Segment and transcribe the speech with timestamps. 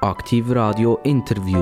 [0.00, 1.58] Aktiv Radio Interview.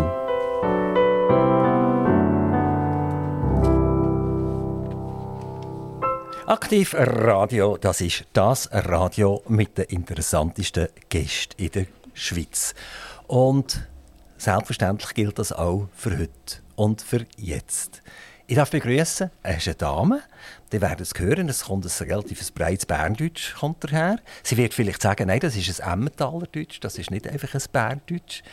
[6.44, 12.74] Aktiv Radio, das ist das Radio mit den interessantesten Gästen in der Schweiz.
[13.26, 13.88] Und
[14.36, 18.02] selbstverständlich gilt das auch für heute und für jetzt.
[18.48, 20.22] Ich darf begrüßen, es ist eine Dame.
[20.70, 23.84] Die werden es hören, es kommt ein relativ breites Berndeutsch kommt.
[24.44, 27.62] Sie wird vielleicht sagen, nein, das ist ein Emmentaler Deutsch, das ist nicht einfach ein
[27.72, 28.44] Berndeutsch.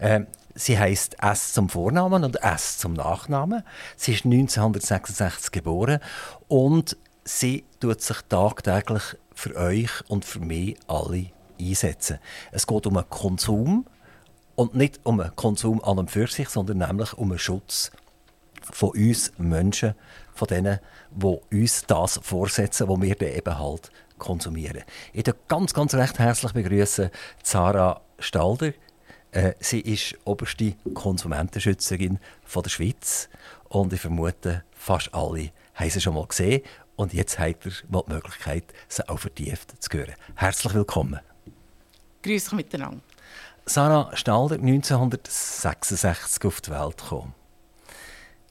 [0.00, 3.62] Ähm, sie heißt S zum Vornamen und S zum Nachnamen.
[3.94, 6.00] Sie ist 1966 geboren
[6.48, 9.02] und sie tut sich tagtäglich
[9.34, 11.26] für euch und für mich alle
[11.60, 12.20] einsetzen.
[12.52, 13.84] Es geht um einen Konsum
[14.54, 17.90] und nicht um einen Konsum an und für sich, sondern nämlich um einen Schutz
[18.70, 19.94] von uns Menschen,
[20.34, 20.78] von denen,
[21.10, 24.82] die uns das vorsetzen, was wir dann eben halt konsumieren.
[25.12, 27.10] Ich begrüße ganz, ganz recht herzlich begrüßen
[27.42, 28.72] Sarah Stalder.
[29.32, 33.28] Äh, sie ist oberste Konsumentenschützerin von der Schweiz
[33.68, 36.62] und ich vermute, fast alle haben sie schon mal gesehen
[36.96, 40.14] und jetzt habt ihr mal die Möglichkeit, sie auch vertieft zu hören.
[40.36, 41.20] Herzlich willkommen.
[42.22, 43.00] Grüß euch miteinander.
[43.64, 47.34] Sarah Stalder, 1966 auf die Welt gekommen.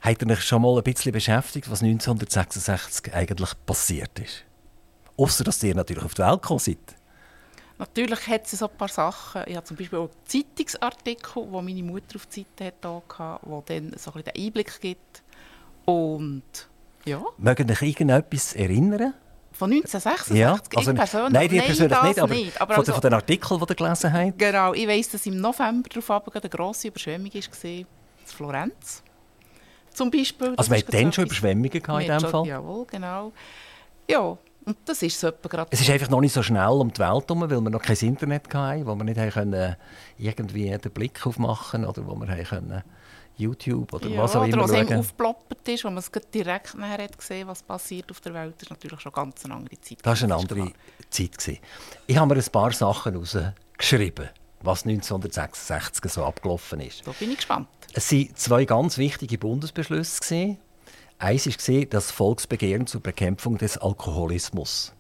[0.02, 4.44] Habt ihr euch schon mal ein bisschen beschäftigt, was 1966 eigentlich passiert ist?
[5.16, 6.78] Außer dass ihr natürlich auf die Welt gekommen seid.
[7.78, 9.44] Natürlich hat es so ein paar Sachen.
[9.46, 13.94] Ich habe zum Beispiel auch Zeitungsartikel, wo meine Mutter auf die Seite hatte, wo dann
[13.96, 15.22] so ein den Einblick gibt.
[15.86, 16.44] Und
[17.06, 17.24] ja.
[17.38, 19.14] Mögen euch irgendetwas erinnern?
[19.52, 20.38] Von 1966?
[20.38, 23.14] Ja, also, ich persönlich, nein, die persönlich nicht, aber, nicht, aber von, also, von den
[23.14, 24.40] Artikeln, die ihr gelesen habt?
[24.40, 27.86] Genau, ich weiss, dass im November darauf eine grosse Überschwemmung war in
[28.26, 29.04] Florenz.
[29.94, 30.54] Zum Beispiel.
[30.58, 32.46] Also wir hatten dann schon Überschwemmungen in diesem Fall?
[32.48, 33.32] Jawohl, genau.
[34.10, 35.68] Ja, und das ist so gerade...
[35.72, 37.98] Es ist einfach noch nicht so schnell um die Welt herum, weil wir noch kein
[37.98, 39.76] Internet hatten, wo wir nicht können,
[40.18, 42.84] irgendwie den Blick aufmachen oder wo wir können
[43.38, 47.04] YouTube oder ja, was auch immer oder was aufgeploppt ist, wo man es direkt nachher
[47.06, 49.98] hat gesehen was passiert auf der Welt, ist natürlich schon ganz eine andere Zeit.
[50.04, 50.74] Das war eine andere
[51.10, 51.38] Zeit.
[51.38, 51.58] Gewesen.
[52.08, 54.30] Ich habe mir ein paar Sachen herausgeschrieben,
[54.64, 57.06] was 1966 so abgelaufen ist.
[57.06, 57.68] Da bin ich gespannt.
[57.94, 60.58] Es waren zwei ganz wichtige Bundesbeschlüsse.
[61.20, 64.94] Eins war das Volksbegehren zur Bekämpfung des Alkoholismus.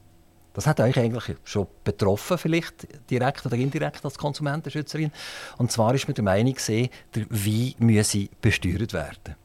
[0.53, 5.11] Das hat euch eigentlich schon betroffen, vielleicht direkt oder indirekt als Konsumentenschützerin.
[5.57, 6.89] Und zwar ist man der Meinung, der
[7.29, 9.35] Wein müsse besteuert werden.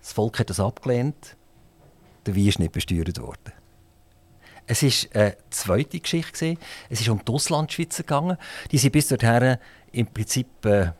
[0.00, 1.36] Das Volk hat das abgelehnt.
[2.26, 3.52] Der Wein ist nicht besteuert worden.
[4.66, 6.56] Es war eine zweite Geschichte.
[6.88, 8.36] Es ist um die Auslandschweizer gegangen.
[8.70, 9.56] Die sind bis dorthin
[9.92, 10.92] im Prinzip äh,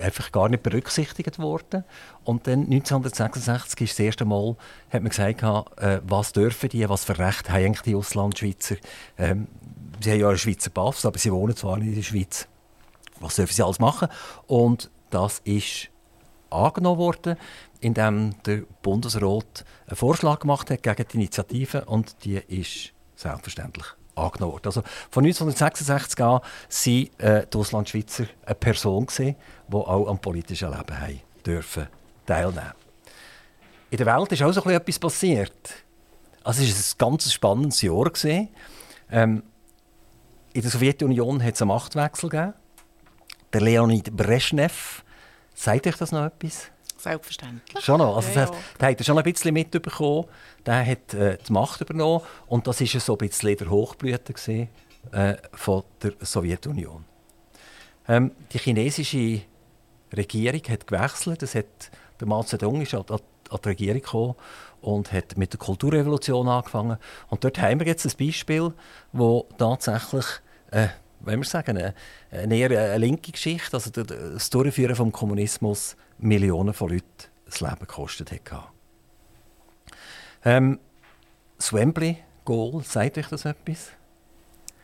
[0.00, 1.84] einfach gar nicht berücksichtigt worden.
[2.24, 4.56] Und dann 1966 ist das erste Mal,
[4.90, 8.76] hat man gesagt, äh, was dürfen die, was für Recht haben eigentlich die Auslandschweizer.
[9.18, 9.48] Ähm,
[10.00, 12.48] sie haben ja einen Schweizer Pass, aber sie wohnen zwar nicht in der Schweiz.
[13.20, 14.08] Was dürfen sie alles machen?
[14.46, 15.90] Und das ist
[16.54, 17.36] angenommen worden,
[17.80, 24.52] indem der Bundesrat einen Vorschlag gemacht hat gegen die Initiative und die ist selbstverständlich angenommen
[24.52, 24.66] worden.
[24.66, 29.36] Also von 1966 an waren äh, die Auslandschweizer eine Person, gewesen,
[29.68, 31.88] die auch am politischen Leben haben dürfen
[32.26, 32.72] teilnehmen
[33.90, 35.84] In der Welt ist auch so etwas passiert.
[36.42, 38.10] Also es war ein ganz spannendes Jahr.
[39.10, 39.42] Ähm,
[40.52, 42.54] in der Sowjetunion hat es einen Machtwechsel gegeben.
[43.52, 45.03] Der Leonid Brezhnev,
[45.54, 46.70] sagt euch das noch etwas?
[46.96, 47.84] Selbstverständlich.
[47.84, 48.16] Schon noch.
[48.16, 48.88] Also das heißt, ja.
[48.88, 50.26] hat er schon ein bisschen mitbekommen.
[50.64, 54.68] Der hat äh, die Macht übernommen und das war so ein bisschen der Hochblüte gewesen,
[55.12, 57.04] äh, von der Sowjetunion.
[58.08, 59.42] Ähm, die chinesische
[60.16, 61.42] Regierung hat gewechselt.
[61.42, 61.90] Das hat,
[62.20, 64.34] der Mao Zedong ist an, an, an die Regierung gekommen
[64.80, 66.98] und hat mit der Kulturrevolution angefangen.
[67.28, 68.72] Und dort haben wir jetzt ein Beispiel,
[69.12, 70.26] wo tatsächlich
[70.70, 70.88] äh,
[71.26, 71.94] wenn wir sagen, eine,
[72.30, 77.04] eine eher eine linke Geschichte, also das Durchführen des Kommunismus Millionen von Leuten
[77.46, 78.72] das Leben gekostet hat.
[80.44, 80.78] Ähm,
[81.56, 83.90] das Wembley-Goal, sagt euch das etwas?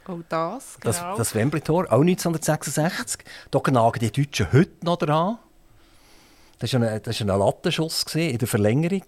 [0.06, 0.92] Auch das, genau.
[0.92, 3.22] Das, das Wembley-Tor, auch 1966.
[3.50, 5.38] Da nagen die Deutschen heute noch dran.
[6.58, 9.04] Das war ein, ein Lattenschuss in der Verlängerung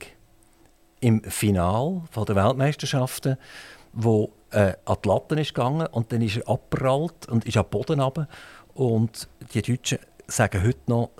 [1.00, 3.36] im Final der Weltmeisterschaften,
[3.92, 7.66] wo äh, an die Latte ist gegangen und dann ist er abgerollt und ist am
[7.68, 8.28] Boden runter.
[8.74, 11.10] Und die Deutschen sagen heute noch,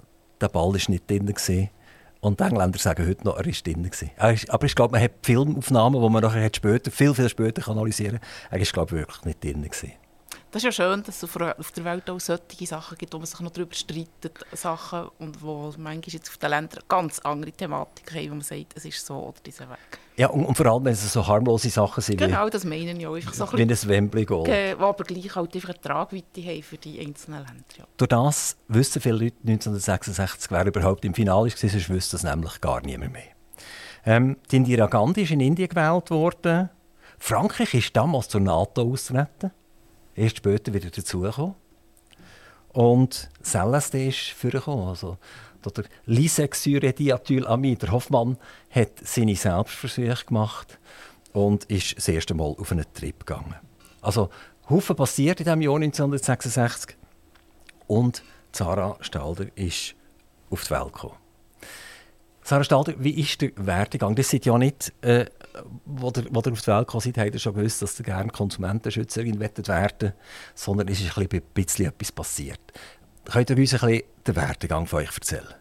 [0.40, 1.26] der Ball war nicht drin.
[1.26, 1.70] Gewesen.
[2.20, 3.82] Und die Engländer sagen heute noch, er war drin.
[3.82, 4.10] Gewesen.
[4.48, 8.28] aber ich glaube, man hat Filmaufnahmen, die man nachher später, viel, viel später analysieren kann.
[8.50, 9.62] Er war, glaube ich, wirklich nicht drin.
[9.62, 9.92] Gewesen.
[10.52, 13.24] Das ist ja schön, dass es auf der Welt auch solche Sachen gibt, wo man
[13.24, 18.14] sich noch darüber streitet, Sachen, und wo manchmal jetzt auf den Ländern ganz andere Thematiken
[18.14, 19.78] haben, wo man sagt, es ist so oder dieser Weg.
[20.18, 22.18] Ja, und, und vor allem, wenn es so harmlose Sachen sind.
[22.18, 23.14] Genau, das meinen ja auch.
[23.14, 24.44] Einfach so wie ein Wembley-Goal.
[24.44, 27.64] Die aber gleich halt einfach eine Tragweite haben für die einzelnen Länder.
[27.78, 27.84] Ja.
[27.96, 32.60] Durch das wissen viele Leute 1966, wer überhaupt im Finale war, sonst wüsste das nämlich
[32.60, 33.22] gar niemand mehr.
[34.04, 36.68] Ähm, die Indira Gandhi ist in Indien gewählt worden.
[37.18, 39.50] Frankreich ist damals zur NATO austreten
[40.14, 41.54] erst später wieder dazugekommen.
[42.72, 44.88] Und das LSD ist vorgekommen.
[44.88, 45.18] Also,
[45.64, 48.38] der Lisexyre-Diatylamid, der Hoffmann,
[48.70, 50.78] hat seine Selbstversuche gemacht
[51.32, 53.54] und ist das erste Mal auf einen Trip gegangen.
[54.00, 54.30] Also,
[54.68, 56.96] Haufen passiert in diesem Jahr 1966
[57.86, 58.22] und
[58.52, 59.94] Sarah Stalder ist
[60.50, 61.16] auf die Welt gekommen.
[62.42, 64.14] Sarah Stalder, wie ist der Werdegang?
[64.14, 65.26] Das sind ja nicht äh,
[65.84, 68.04] wo ihr, wo ihr auf die Welt gekommen seid, habt ihr schon gewusst, dass ihr
[68.04, 70.14] gerne Konsumentenschützerin werden wollt,
[70.54, 72.60] sondern es ist ein bisschen etwas passiert.
[73.24, 75.54] Könnt ihr uns ein bisschen den Werdegang von euch erzählen?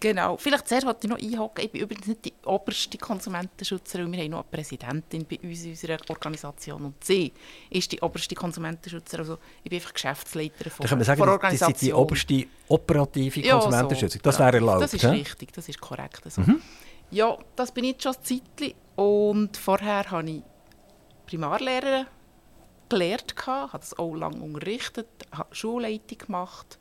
[0.00, 0.38] Genau.
[0.38, 1.64] Vielleicht zuerst wollte ich noch einhaken.
[1.64, 4.10] Ich bin übrigens nicht die oberste Konsumentenschützerin.
[4.10, 6.86] Wir haben noch eine Präsidentin bei uns in unserer Organisation.
[6.86, 7.32] Und sie
[7.68, 9.26] ist die oberste Konsumentenschützerin.
[9.26, 11.72] Also ich bin einfach Geschäftsleiterin von, sagen, von Organisation.
[11.72, 14.22] Das ist die oberste operative Konsumentenschützerin.
[14.24, 14.38] Ja, so.
[14.38, 14.82] Das wäre erlaubt.
[14.82, 15.08] Das ist he?
[15.08, 16.22] richtig, das ist korrekt.
[16.24, 16.40] Also.
[16.40, 16.62] Mhm.
[17.10, 18.74] Ja, das bin ich schon ein Zeitchen.
[18.94, 20.42] Und vorher habe ich
[21.26, 22.06] Primarlehrer
[22.88, 26.78] gelernt, habe das auch lange unterrichtet, habe Schulleitung gemacht.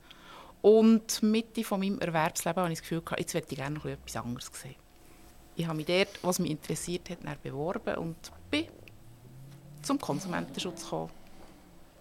[0.61, 4.15] Und Mitte von meinem Erwerbsleben habe ich das Gefühl, jetzt möchte ich gerne noch etwas
[4.17, 4.75] anderes sehen.
[5.55, 8.17] Ich habe mich dort, was mich interessiert hat, beworben und
[8.51, 8.67] bin
[9.81, 11.11] zum Konsumentenschutz gekommen.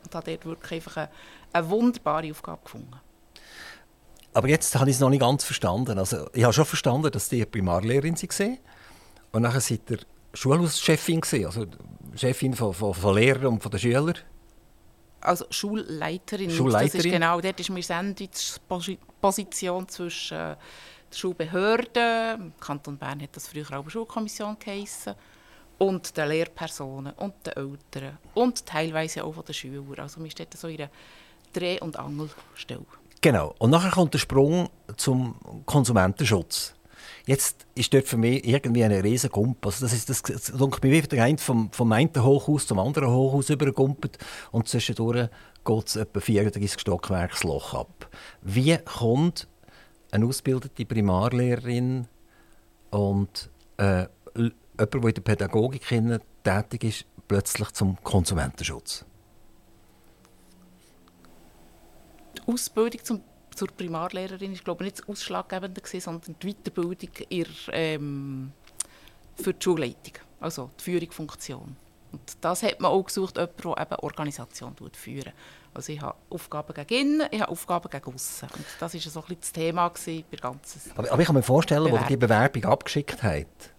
[0.05, 1.11] Und habe dort wirklich einfach eine,
[1.53, 3.01] eine wunderbare Aufgabe gefunden.
[4.35, 5.99] Aber jetzt habe ich es noch nicht ganz verstanden.
[5.99, 8.57] Also, ich habe schon verstanden, dass die Primarlehrerin war.
[9.33, 9.99] Und dann seid ihr
[10.35, 11.67] Schulhauschefin, also
[12.15, 14.15] Chefin von, von, von Lehrern und von den Schülern?
[15.21, 16.51] Also Schulleiterin.
[16.51, 16.99] Schulleiterin.
[16.99, 20.57] Das ist genau, dort ist meine Sandwich-Position zwischen äh,
[21.11, 25.15] der Schulbehörde, im Kanton Bern hat das früher auch Schulkommission geheissen,
[25.79, 29.99] und den Lehrpersonen und den Eltern und teilweise auch von den Schülern.
[29.99, 30.91] Also wir stehen so in einer
[31.53, 32.85] Dreh- und Angelstelle.
[33.21, 33.55] Genau.
[33.59, 35.37] Und nachher kommt der Sprung zum
[35.67, 36.75] Konsumentenschutz.
[37.27, 39.31] Jetzt ist dort für mich irgendwie eine riesen
[39.67, 40.51] Also das ist das, das
[40.83, 44.17] mir wie der eine vom, vom einen Hochhaus zum anderen Hochhaus übergumpelt
[44.51, 45.29] und zwischendurch
[45.63, 48.09] geht es etwa 34 Stockwerksloch ab.
[48.41, 49.47] Wie kommt
[50.11, 52.09] eine ausgebildete Primarlehrerin
[52.91, 55.85] und äh, jemand, der in der Pädagogik
[56.45, 59.05] tätig ist, plötzlich zum Konsumentenschutz?
[62.37, 63.23] Die Ausbildung zum
[63.59, 68.53] zur Primarlehrerin ist glaube ich, nicht das Ausschlaggebende gewesen, sondern die Weiterbildung ihr, ähm,
[69.35, 71.77] für die Schulleitung, also die Führungsfunktion.
[72.13, 75.33] Und das hat man auch gesucht, jemand, der eben Organisation führen
[75.75, 78.49] Also ich habe Aufgaben gegen innen, ich habe Aufgaben gegen aussen.
[78.55, 81.37] Und das war so ein bisschen das Thema bei der ganzen aber, aber ich kann
[81.37, 82.01] mir vorstellen, Bewerbung.
[82.01, 83.71] als ihr die Bewerbung abgeschickt habt,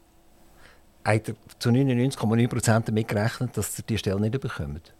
[1.05, 4.93] habt ihr zu 99,9% damit gerechnet, dass ihr diese Stelle nicht bekommt?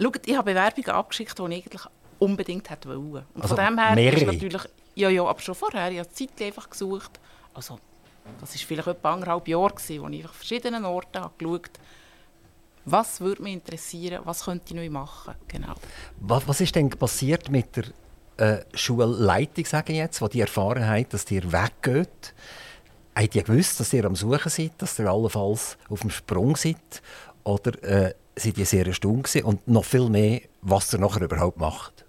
[0.00, 1.86] Schaut, ich habe Bewerbungen abgeschickt, die ich eigentlich
[2.18, 3.24] unbedingt hätte wollen.
[3.34, 4.20] Und also von dem her mehrere.
[4.20, 4.62] ist natürlich,
[4.94, 7.20] ja, ja, aber schon vorher, ich habe Zeit einfach gesucht.
[7.54, 7.78] Also,
[8.40, 11.70] das war vielleicht etwa anderthalb Jahre, gewesen, wo ich an verschiedenen Orten habe geschaut
[12.90, 15.34] was würde mich interessieren, was könnte ich neu machen.
[15.48, 15.74] Genau.
[16.20, 17.84] Was, was ist denn passiert mit der
[18.38, 22.34] äh, Schulleitung, sage ich jetzt, wo die erfahren hat, dass ihr weggeht?
[23.14, 27.02] Habt ihr gewusst, dass ihr am Suchen seid, dass ihr allenfalls auf dem Sprung seid?
[27.44, 32.04] Oder äh, seid ihr sehr erstaunt und noch viel mehr, was ihr nachher überhaupt macht?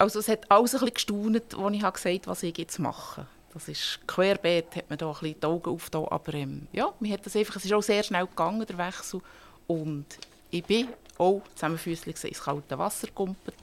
[0.00, 3.26] Also es hat alles ein bisschen gestaunet, als ich gesagt habe, was ich jetzt mache.
[3.52, 7.12] Das ist querbeet, hat man da ein bisschen die Augen aufgetan, aber ähm, ja, mir
[7.14, 9.20] hat das einfach, es ist auch sehr schnell gegangen, der Wechsel.
[9.66, 10.06] Und
[10.50, 10.88] ich bin
[11.18, 13.56] auch zusammenfüßlich ins kalte Wasser gekumpelt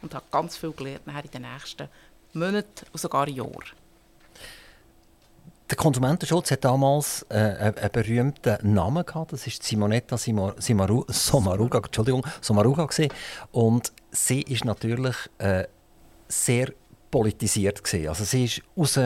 [0.00, 1.88] und habe ganz viel gelernt in den nächsten
[2.32, 3.82] Monaten und sogar Jahren.
[5.68, 7.34] Der Konsumentenschutz hat damals äh,
[7.74, 9.32] einen berühmten Namen gehabt.
[9.32, 12.88] Das ist Simonetta Simaru, Somaruga, Entschuldigung, Somaruga
[13.52, 15.64] Und sie ist natürlich äh,
[16.32, 16.72] sehr
[17.10, 18.08] politisiert gesehen.
[18.08, 18.98] Also sie ist raus,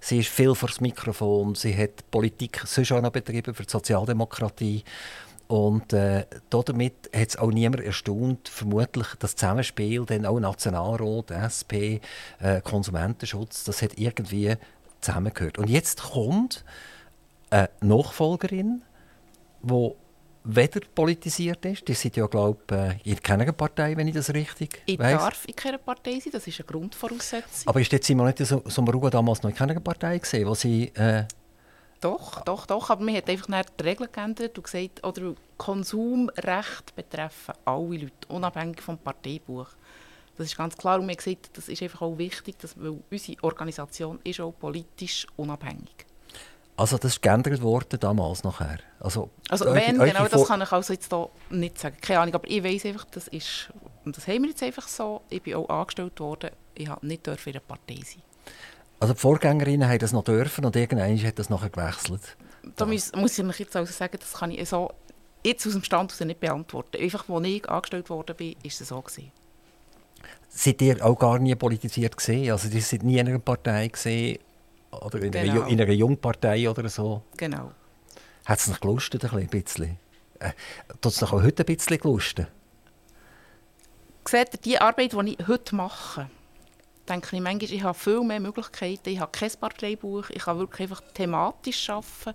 [0.00, 3.70] sie ist viel vor das Mikrofon, sie hat Politik sonst auch noch betrieben für die
[3.70, 4.84] Sozialdemokratie.
[5.48, 12.02] Und äh, damit hat es auch niemand erstaunt, vermutlich das Zusammenspiel, dann auch Nationalrat, SP,
[12.40, 14.56] äh, Konsumentenschutz, das hat irgendwie
[15.00, 15.58] zusammengehört.
[15.58, 16.64] Und jetzt kommt
[17.50, 18.82] eine Nachfolgerin,
[19.62, 19.92] die
[20.46, 21.86] weder politisiert ist.
[21.88, 25.20] Die sind ja, glaube ich, in keiner Partei, wenn ich das richtig Ich weiss.
[25.20, 27.68] darf in keiner Partei sein, das ist eine Grundvoraussetzung.
[27.68, 31.24] Aber ist jetzt Simonetta Sommaruga damals noch in keiner Partei gesehen, wo sie äh,
[32.00, 32.90] Doch, doch, doch.
[32.90, 33.48] Aber man hat einfach
[33.78, 39.68] die Regeln geändert und gesagt, oder Konsumrecht betreffen alle Leute, unabhängig vom Parteibuch.
[40.36, 41.00] Das ist ganz klar.
[41.00, 45.26] Und haben gesagt, das ist einfach auch wichtig, dass, weil unsere Organisation ist auch politisch
[45.36, 46.06] unabhängig.
[46.76, 48.78] Also das ist geändert worden damals nachher?
[49.00, 51.96] Also, also wenn, genau, das kann ich also jetzt hier nicht sagen.
[52.00, 53.70] Keine Ahnung, aber ich weiß einfach, das ist,
[54.04, 57.26] und das haben wir jetzt einfach so, ich bin auch angestellt worden, ich habe nicht
[57.26, 58.22] in einer Partei sein
[58.98, 62.36] also die Vorgängerinnen haben das noch dürfen und irgendwann hat das nachher gewechselt.
[62.76, 64.90] Da muss, muss ich euch jetzt also sagen, das kann ich so
[65.44, 67.00] jetzt aus dem Stand aus nicht beantworten.
[67.00, 69.30] Einfach, als ich angestellt worden bin, ist es so gewesen.
[70.48, 72.50] Seid ihr auch gar nie politisiert gesehen?
[72.50, 74.38] Also ihr seid nie in einer Partei gesehen
[74.90, 75.52] oder in, genau.
[75.52, 77.22] einer, in einer Jungpartei oder so?
[77.36, 77.72] Genau.
[78.44, 79.98] Hat es noch gelustet ein bisschen?
[80.38, 80.52] Äh,
[81.00, 82.48] Tut es noch heute ein bisschen gelustet?
[84.28, 86.28] Seht ihr, die Arbeit, die ich heute mache,
[87.08, 89.08] denke ich manchmal, ich habe viel mehr Möglichkeiten.
[89.08, 92.34] Ich habe kein Parteibuch, ich kann wirklich einfach thematisch arbeiten.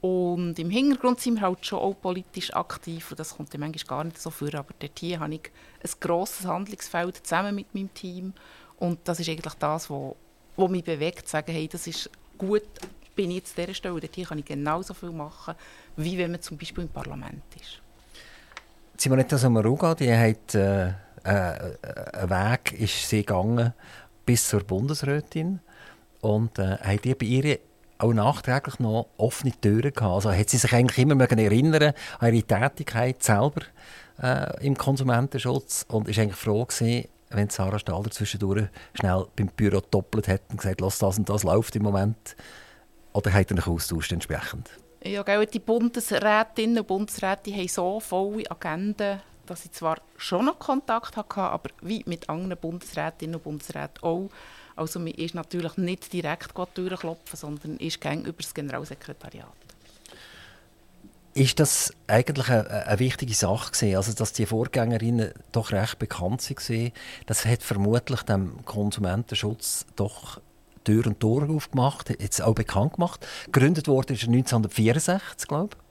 [0.00, 3.98] Und im Hintergrund sind wir halt schon auch politisch aktiv und das kommt dann manchmal
[3.98, 4.54] gar nicht so vor.
[4.54, 5.50] Aber dort hier habe ich
[5.82, 8.32] ein grosses Handlungsfeld zusammen mit meinem Team
[8.78, 10.14] und das ist eigentlich das, was,
[10.60, 12.62] was mich bewegt, zu sagen, hey, das ist gut,
[13.14, 15.54] bin ich jetzt an dieser Stelle, dort hier kann ich genauso viel machen,
[15.96, 17.80] wie wenn man zum Beispiel im Parlament ist.
[18.96, 20.54] Simonetta Sommaruga, die hat...
[20.54, 20.92] Äh
[21.24, 21.76] äh,
[22.12, 23.72] ein Weg ist sie gegangen
[24.24, 25.60] bis zur Bundesrätin
[26.20, 27.58] und äh, hat ihr bei ihr
[27.98, 30.14] auch nachträglich noch offene Türen gehabt.
[30.14, 33.62] Also hat sie sich eigentlich immer mögen erinnern an ihre Tätigkeit selber
[34.22, 39.80] äh, im Konsumentenschutz und ist eigentlich froh gewesen, wenn Sarah Stalder zwischendurch schnell beim Büro
[39.80, 42.36] doppelt hat und gesagt, lass das und das läuft im Moment.
[43.12, 44.70] Oder hat er einen austauscht entsprechend?
[45.02, 49.20] Ja, gell, die Bundesrätinnen und Bundesräte haben so volle Agenden
[49.50, 54.30] dass ich zwar schon noch Kontakt hatte, aber wie mit anderen Bundesrätinnen und Bundesräten auch.
[54.76, 59.48] Also man ist natürlich nicht direkt durchklopfen, sondern ist über das Generalsekretariat.
[61.34, 63.96] Ist das eigentlich eine, eine wichtige Sache gewesen?
[63.96, 66.92] Also, dass die Vorgängerinnen doch recht bekannt waren,
[67.26, 70.40] das hat vermutlich dem Konsumentenschutz doch
[70.84, 73.26] Tür und Tor aufgemacht, jetzt auch bekannt gemacht.
[73.46, 75.90] Gegründet wurde ist 1964, glaube ich.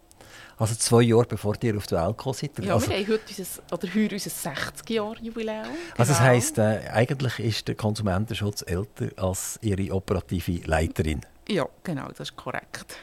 [0.59, 2.59] Also zwei Jahre bevor ihr auf die Welt gekommen seid.
[2.59, 5.63] Ja, also, wir haben heute unser, oder heuer unser 60-Jahr-Jubiläum.
[5.63, 5.75] Genau.
[5.97, 11.21] Also das heisst, äh, eigentlich ist der Konsumentenschutz älter als Ihre operative Leiterin.
[11.47, 12.97] Ja, genau, das ist korrekt.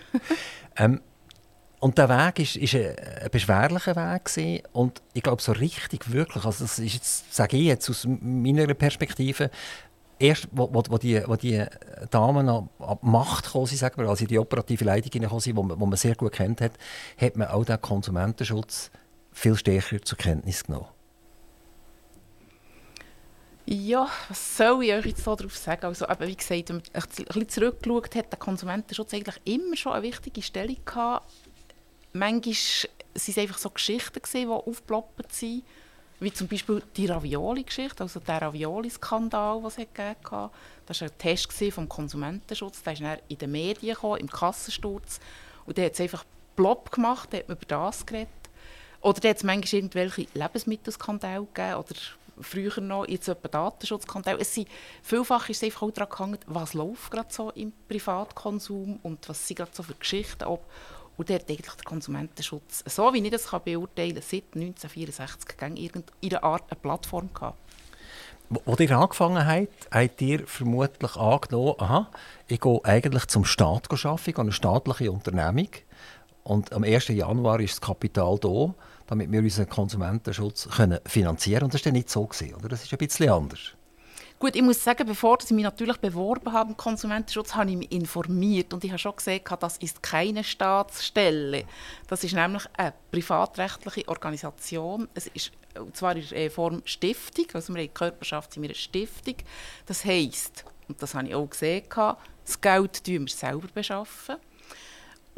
[0.77, 1.01] ähm,
[1.81, 6.65] und der Weg ist, ist ein, beschwerlicher Weg und ich glaube so richtig wirklich, also
[6.65, 9.51] das ist jetzt, sage ich jetzt aus meiner Perspektive,
[10.19, 11.65] erst, wo, wo, wo, die, wo die
[12.11, 12.69] Damen an
[13.03, 16.15] Macht gekommen sind, sagen wir, also in die operative Leitung gekommen sind, wo man sehr
[16.15, 16.73] gut kennt hat,
[17.21, 18.91] hat man auch den Konsumentenschutz
[19.33, 20.89] viel stärker zur Kenntnis genommen.
[23.69, 25.87] Ja, was soll ich euch jetzt darauf sagen?
[25.87, 29.93] Also, eben, wie gesagt, wenn man ein bisschen zurückgeschaut hat, der Konsumentenschutz eigentlich immer schon
[29.93, 31.29] eine wichtige Stellung gehabt.
[32.19, 35.65] Manchmal waren es einfach so Geschichten, die aufgeploppt sind
[36.19, 40.51] wie zum Beispiel die Ravioli-Geschichte, also der Ravioli-Skandal, den es gegeben.
[40.87, 42.83] Das war ein Test vom Konsumentenschutz.
[42.83, 45.21] Der ist in den Medien gekommen, im Kassensturz.
[45.67, 48.31] Und der hat es einfach plopp gemacht, da hat man über das geredet.
[49.03, 51.95] Oder da hat es manchmal irgendwelche Lebensmittelskandale gegeben oder
[52.41, 54.39] früher noch jetzt etwa Datenschutzskandale.
[54.41, 54.69] Es sind,
[55.03, 59.47] vielfach ist es einfach auch daran gehangen, was läuft gerade so im Privatkonsum und was
[59.47, 60.45] sind gerade so für Geschichten.
[60.45, 60.65] Ob,
[61.17, 66.43] und dort eigentlich der Konsumentenschutz, so wie ich das kann beurteilen kann, seit 1964 irgendeine
[66.43, 67.59] Art eine Plattform gehabt.
[68.65, 72.11] Als ihr angefangen habt, habt ihr vermutlich angenommen, aha,
[72.47, 75.69] ich gehe eigentlich zum Staat arbeiten, ich eine staatliche Unternehmung.
[76.45, 77.09] Und am 1.
[77.09, 78.73] Januar ist das Kapital da,
[79.09, 80.69] damit wir unseren Konsumentenschutz
[81.07, 81.65] finanzieren können.
[81.65, 82.69] Und das war nicht so, oder?
[82.69, 83.73] Das ist ein bisschen anders.
[84.39, 87.91] Gut, ich muss sagen, bevor ich mich natürlich beworben habe im Konsumentenschutz, habe ich mich
[87.91, 91.65] informiert und ich habe schon gesehen, das ist keine Staatsstelle.
[92.07, 95.09] Das ist nämlich eine privatrechtliche Organisation.
[95.15, 98.75] Es ist und zwar in Form Stiftung, also wir haben die Körperschaft sind wir eine
[98.75, 99.37] Stiftung.
[99.87, 104.37] Das heisst, und das habe ich auch gesehen, das Geld beschaffen wir selber beschaffen.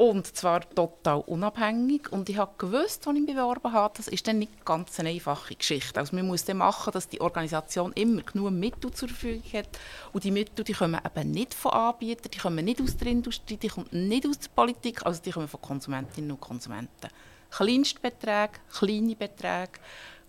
[0.01, 2.09] Und zwar total unabhängig.
[2.13, 5.09] Und ich habe gewusst, als ich mich beworben habe, das ist dann nicht ganz eine
[5.09, 5.99] einfache Geschichte.
[5.99, 9.67] Also man muss dann machen, dass die Organisation immer genug Mittel zur Verfügung hat.
[10.13, 13.57] Und die Mittel die kommen eben nicht von Anbietern, die kommen nicht aus der Industrie,
[13.57, 17.09] die kommen nicht aus der Politik, also die kommen von Konsumentinnen und Konsumenten.
[17.51, 19.79] Kleinstbeträge, kleine Beträge,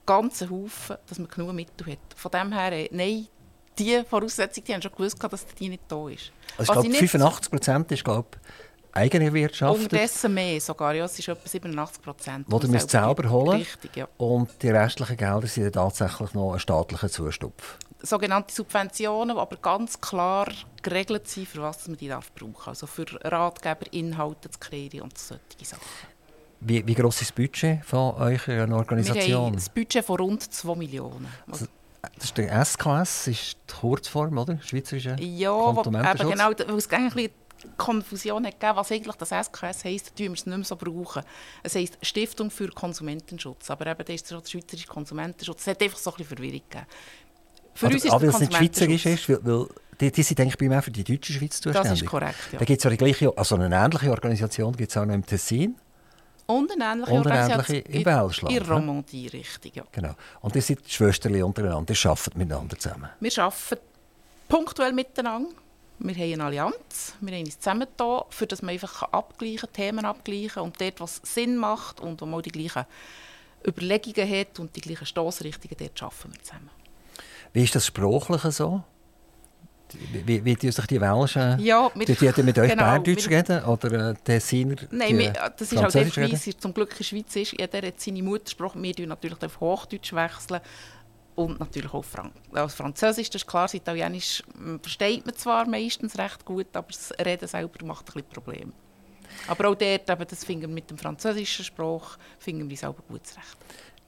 [0.05, 1.99] ganze Haufen, dass man genug Mittel hat.
[2.17, 3.29] Von dem her, äh, nein,
[3.79, 6.33] die Voraussetzung, die haben schon gewusst, dass die nicht da ist.
[6.59, 8.29] Also ich glaube, 85 Prozent ist, glaube
[8.93, 9.85] eigenerwirtschaftet.
[9.85, 12.47] Unterdessen mehr sogar, ja, es ist etwa 87 Prozent.
[12.49, 14.09] Wo ihr selber holen Richtig, ja.
[14.17, 17.79] Und die restlichen Gelder sind tatsächlich noch ein staatlicher Zustupf.
[18.03, 20.49] sogenannte Subventionen, die aber ganz klar
[20.83, 22.69] geregelt sind, für was man die darf brauchen.
[22.69, 25.83] Also für Ratgeber, Inhalte zu kreieren und solche Sachen.
[26.61, 29.27] Wie, wie groß ist das Budget von eurer Organisation?
[29.27, 31.27] Wir haben ein Budget von rund 2 Millionen.
[31.51, 31.67] Also,
[32.15, 34.59] das ist der SKS, ist die Kurzform, oder?
[34.63, 37.31] Schweizerische Ja, eben genau, weil es eigentlich
[37.77, 41.23] Konfusion hat gegeben, was eigentlich das SKS heisst, tun wir es nicht mehr so brauchen.
[41.63, 45.63] Es heisst Stiftung für Konsumentenschutz, aber eben das ist der schweizerische Konsumentenschutz.
[45.63, 46.87] Es hat einfach so ein bisschen Verwirrung gegeben.
[47.75, 49.67] Für aber, uns ist aber weil es nicht schweizerisch ist, weil, weil
[50.01, 51.91] die, die sind eigentlich bei mir für die deutsche Schweiz zuständig.
[51.91, 52.59] Das ist korrekt, ja.
[52.59, 55.25] Da gibt es ja die gleiche, also eine ähnliche Organisation gibt es auch noch im
[55.25, 55.77] Tessin.
[56.47, 58.57] Und eine ähnliche und eine ähnliche im Welschland.
[58.57, 59.85] In Romandie, richtig, ja.
[59.93, 60.15] Genau.
[60.41, 63.11] Und ihr seid Schwestern untereinander, ihr arbeitet miteinander zusammen.
[63.21, 63.81] Wir arbeiten
[64.49, 65.55] punktuell miteinander.
[66.03, 70.63] Wir haben eine Allianz, wir haben uns zusammengetan, für dass man einfach abgleichen Themen abgleichen
[70.63, 72.87] und dort, was Sinn macht und wo man die gleichen
[73.67, 76.71] Überlegungen hat und die gleichen Stoßrichtungen, dort arbeiten wir zusammen.
[77.53, 78.83] Wie ist das Sprachliche so?
[80.25, 81.59] Wie, wie tun sich die Welschen?
[81.59, 83.65] Ja, wir, die, die mit euch genau, Berndeutsch reden?
[83.65, 84.77] Oder der Siner?
[84.91, 87.53] Nein, wir, das ist halt einfach, wie es zum Glück in der Schweiz ist.
[87.59, 88.81] Jeder hat seine Muttersprache.
[88.81, 90.61] Wir tun natürlich auf Hochdeutsch wechseln.
[91.35, 93.65] Und natürlich auch Frank also Französisch, das ist klar.
[93.65, 98.13] Das Italienisch hm, versteht man zwar meistens recht gut, aber das Reden selber macht ein
[98.13, 98.73] bisschen Probleme.
[99.47, 103.27] Aber auch dort, eben, das finden wir mit dem französischen Sprach, finden wir selber gut
[103.27, 103.57] zurecht.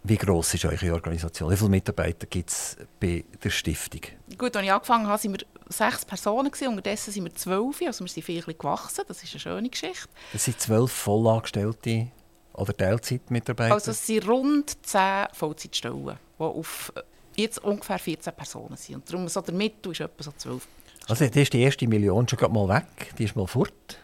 [0.04, 1.50] Wie gross ist eure Organisation?
[1.52, 4.00] Wie viele Mitarbeiter gibt es bei der Stiftung?
[4.36, 6.50] Gut, als ich angefangen habe, waren wir sechs Personen.
[6.50, 6.68] Gewesen.
[6.70, 7.80] Unterdessen sind wir zwölf.
[7.86, 9.04] Also wir sind viel gewachsen.
[9.06, 10.08] Das ist eine schöne Geschichte.
[10.32, 12.08] Das sind zwölf Vollangestellte
[12.54, 13.74] oder Teilzeitmitarbeiter?
[13.74, 16.92] Also es sind rund zehn Vollzeitstellen, die auf
[17.36, 18.96] jetzt ungefähr 14 Personen sind.
[18.96, 20.66] Und darum so der Mittel ist etwa so zwölf.
[21.08, 23.14] Also das ist die erste Million schon mal weg.
[23.18, 23.98] Die ist mal fort.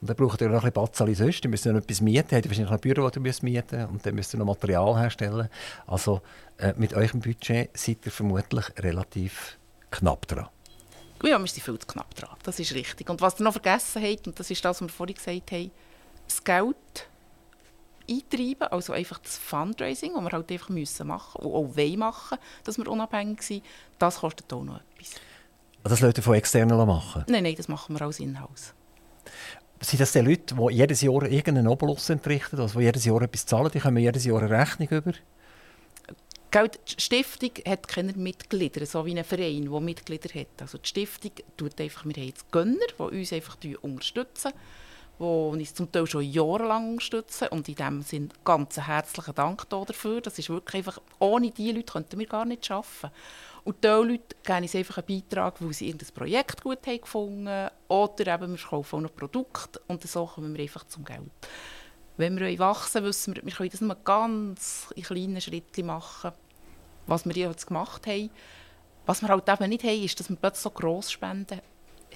[0.00, 1.44] Und dann braucht ihr noch ein bisschen Batzali sonst.
[1.44, 2.36] Ihr müsst noch etwas mieten.
[2.36, 4.98] Habt ihr wahrscheinlich ein Büro, das ihr müsst mieten Und dann müsst ihr noch Material
[4.98, 5.48] herstellen.
[5.86, 6.20] Also
[6.58, 9.58] äh, mit eurem Budget seid ihr vermutlich relativ
[9.90, 10.48] knapp dran.
[11.22, 12.36] Ja, wir sind viel zu knapp dran.
[12.42, 13.08] Das ist richtig.
[13.08, 15.70] Und was ihr noch vergessen habt, und das ist das, was wir vorhin gesagt haben,
[16.26, 17.08] das Geld
[18.08, 22.38] eintreiben, also einfach das Fundraising, das wir halt einfach müssen machen und auch wollen machen,
[22.64, 23.64] dass wir unabhängig sind,
[23.98, 25.14] das kostet auch noch etwas.
[25.82, 27.24] Das Leute von externen machen?
[27.28, 28.72] Nein, nein, das machen wir alles in-house.
[29.80, 33.44] Sind das die Leute, die jedes Jahr irgendeinen Obolus entrichten, also die jedes Jahr etwas
[33.44, 35.12] zahlen, die kommen jedes Jahr eine Rechnung über?
[36.54, 40.60] die Stiftung hat keine Mitglieder, so wie ein Verein, der Mitglieder hat.
[40.60, 44.52] Also die Stiftung tut einfach, wir haben jetzt Gönner, die uns einfach unterstützen,
[45.18, 47.48] die uns zum Teil schon jahrelang unterstützen.
[47.48, 50.20] Und in dem Sinne ganz herzlichen Dank dafür.
[50.20, 53.10] Das ist wirklich einfach, ohne diese Leute könnten wir gar nicht arbeiten.
[53.64, 57.68] Und diese Leute geben uns einfach einen Beitrag, weil sie irgendein Projekt gut haben gefunden
[57.88, 61.30] oder eben wir kaufen auch noch Produkte und so kommen wir einfach zum Geld.
[62.18, 66.32] Wenn wir wachsen wissen wir, wir können das nur ganz in kleinen Schritten machen,
[67.06, 68.30] was wir jetzt gemacht haben.
[69.06, 71.60] Was wir halt eben nicht haben, ist, dass wir plötzlich so Grossspenden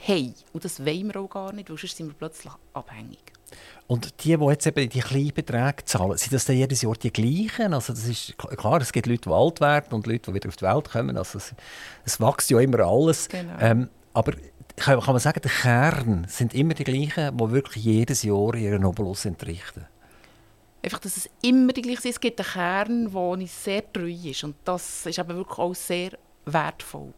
[0.06, 0.34] haben.
[0.52, 3.18] Und das wollen wir auch gar nicht, weil sonst sind wir plötzlich abhängig.
[3.86, 7.12] Und die, die jetzt eben die kleinen Beträge zahlen, sind das dann jedes Jahr die
[7.12, 7.72] gleichen?
[7.72, 10.56] Also das ist klar, es gibt Leute, die alt werden und Leute, die wieder auf
[10.56, 11.16] die Welt kommen.
[11.16, 11.54] Also es,
[12.04, 13.28] es wächst ja immer alles.
[13.28, 13.54] Genau.
[13.58, 14.32] Ähm, aber
[14.76, 18.84] kann, kann man sagen, der Kern sind immer die gleichen, die wirklich jedes Jahr ihren
[18.84, 19.86] Obolus entrichten?
[20.82, 22.10] Einfach, dass es immer die gleichen sind.
[22.10, 24.44] Es gibt einen Kern, der uns sehr treu ist.
[24.44, 26.10] Und das ist eben wirklich auch sehr
[26.44, 27.14] wertvoll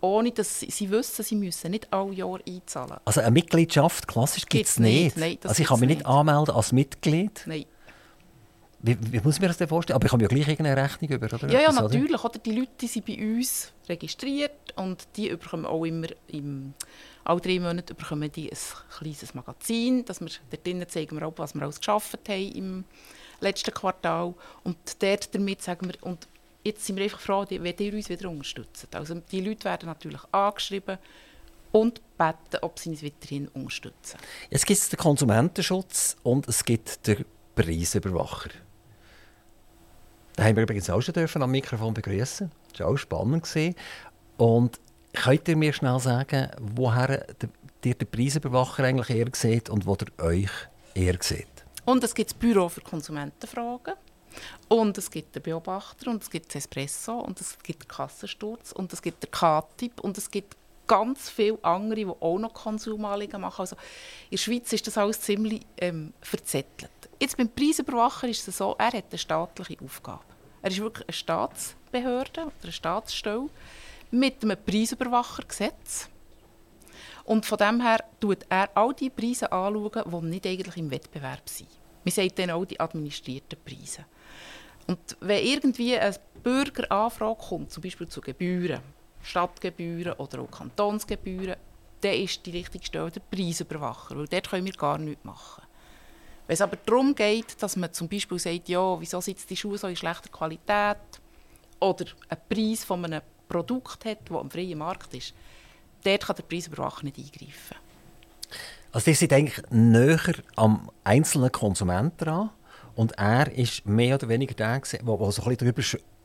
[0.00, 2.96] ohne dass sie, wissen, sie müssen nicht alle Jahre einzahlen.
[3.04, 5.16] Also eine Mitgliedschaft klassisch gibt es nicht?
[5.16, 7.42] Nein, also ich kann mich nicht, anmelden als Mitglied?
[7.46, 7.66] Nein.
[8.82, 9.96] Wie, wie, muss ich mir das denn vorstellen?
[9.96, 11.50] Aber ich habe ja gleich irgendeine Rechnung über, oder?
[11.50, 12.24] Ja, ja, natürlich.
[12.24, 12.38] Oder?
[12.38, 16.72] Die Leute die sind bei uns registriert und die bekommen auch immer im
[17.24, 18.58] alle drei Monate bekommen die ein
[18.98, 22.84] kleines Magazin, dass wir dort drinnen zeigen wir auch, was wir alles geschafft haben im
[23.40, 24.34] letzten Quartal
[24.64, 26.26] und dort damit sagen wir und
[26.62, 28.94] jetzt sind wir einfach froh, wenn ihr uns wieder unterstützt.
[28.94, 30.98] Also die Leute werden natürlich angeschrieben
[31.72, 34.18] und beten, ob sie uns weiterhin unterstützen.
[34.50, 38.50] Jetzt gibt es den Konsumentenschutz und es gibt den Preisüberwacher.
[40.36, 42.50] Da haben wir übrigens auch schon dürfen am Mikrofon begrüßen.
[42.70, 43.44] Das war auch spannend.
[43.44, 43.74] Gewesen.
[44.36, 44.80] Und
[45.12, 47.26] könnt ihr mir schnell sagen, woher
[47.84, 50.50] ihr den Preisüberwacher eigentlich eher seht und wo ihr euch
[50.94, 51.46] eher seht?
[51.84, 53.94] Und es gibt das Büro für Konsumentenfragen.
[54.72, 58.70] Und es gibt den Beobachter und es gibt das Espresso und es gibt den Kassensturz
[58.70, 60.56] und es gibt den K-Tipp und es gibt
[60.86, 63.62] ganz viele andere, die auch noch Konsumanliegen machen.
[63.62, 66.92] Also in der Schweiz ist das alles ziemlich ähm, verzettelt.
[67.20, 70.22] Jetzt beim Preisüberwacher ist es so, er hat eine staatliche Aufgabe.
[70.62, 73.48] Er ist wirklich eine Staatsbehörde oder eine Staatsstelle
[74.12, 76.08] mit einem Preisüberwachergesetz.
[77.24, 81.48] Und von dem her schaut er all die Preise anschauen, die nicht eigentlich im Wettbewerb
[81.48, 81.68] sind.
[82.04, 84.04] Wir sagen dann auch die administrierten Preise.
[84.90, 88.80] Und wenn irgendwie eine Bürgeranfrage kommt, zum Beispiel zu Gebühren,
[89.22, 91.54] Stadtgebühren oder auch Kantonsgebühren,
[92.00, 95.62] dann ist die richtige Stelle der Preisüberwacher, weil dort können wir gar nichts machen.
[96.48, 99.78] Wenn es aber darum geht, dass man zum Beispiel sagt, ja, wieso sitzen die Schuhe
[99.78, 100.96] so in schlechter Qualität
[101.78, 105.34] oder einen Preis von einem Produkt hat, das am freien Markt ist,
[106.02, 107.76] dort kann der Preisüberwacher nicht eingreifen.
[108.90, 112.50] Also ihr seid eigentlich näher am einzelnen Konsumenten dran
[112.94, 115.82] und er ist mehr oder weniger der, der so ein bisschen drüber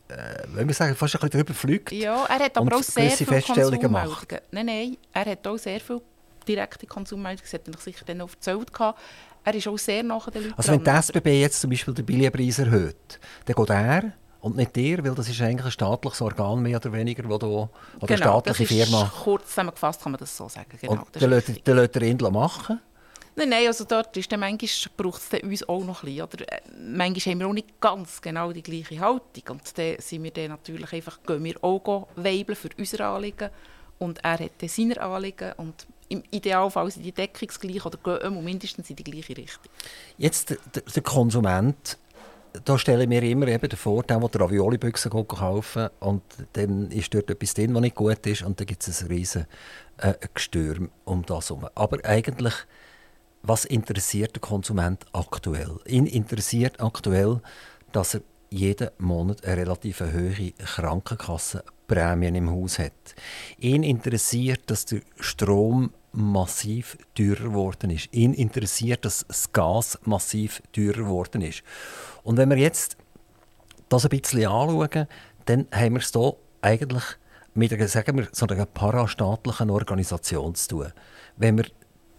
[0.07, 1.91] äh, wenn wir sagen, fast ein bisschen drüber fliegt.
[1.91, 4.31] Ja, er hat aber auch sehr viele Feststellungen macht.
[4.51, 6.01] Nein, nein, er hat auch sehr viele
[6.47, 8.69] direkte Konsummeldungen, das hat er sicher dann auch erzählt.
[9.43, 12.05] Er ist auch sehr nach den Leuten Also wenn die SBB jetzt zum Beispiel den
[12.05, 16.61] Billetpreis erhöht, dann geht er und nicht dir, weil das ist eigentlich ein staatliches Organ
[16.61, 19.11] mehr oder weniger, wo du, oder genau, eine staatliche Firma.
[19.23, 20.77] kurz zusammengefasst kann man das so sagen.
[20.79, 21.21] Genau, und
[21.65, 22.79] dann lässt der Indler machen?
[23.37, 26.23] Nein, nein, also dort ist dann manchmal braucht es uns auch noch ein bisschen.
[26.23, 26.53] Oder?
[26.53, 29.43] Äh, manchmal haben wir auch nicht ganz genau die gleiche Haltung.
[29.49, 33.49] Und dann sind wir dann natürlich einfach, gehen wir auch weibeln für unsere Anliegen.
[33.99, 35.51] Und er hat dann seine Anliegen.
[35.57, 39.71] Und im Idealfall sind die deckungsgleich oder gehen mindestens in die gleiche Richtung.
[40.17, 41.97] Jetzt der, der Konsument,
[42.63, 46.21] da stelle ich mir immer eben den Vorteil, wo der Ravioli-Büchse kaufen und
[46.53, 49.45] dann ist dort etwas drin, was nicht gut ist und dann gibt es ein riesen
[49.97, 51.67] äh, Gestürm um das herum.
[51.75, 52.53] Aber eigentlich
[53.47, 55.77] was interessiert der Konsument aktuell?
[55.85, 57.41] Ihn interessiert aktuell,
[57.91, 63.15] dass er jeden Monat eine relativ hohe Krankenkassenprämie im Haus hat.
[63.57, 68.13] Ihn interessiert, dass der Strom massiv teurer geworden ist.
[68.13, 71.63] Ihn interessiert, dass das Gas massiv teurer geworden ist.
[72.23, 72.97] Und wenn wir jetzt
[73.89, 75.07] das ein bisschen anschauen,
[75.45, 77.03] dann haben wir es hier eigentlich
[77.53, 80.93] mit einer, sagen wir, so einer parastaatlichen Organisation zu tun.
[81.37, 81.65] Wenn wir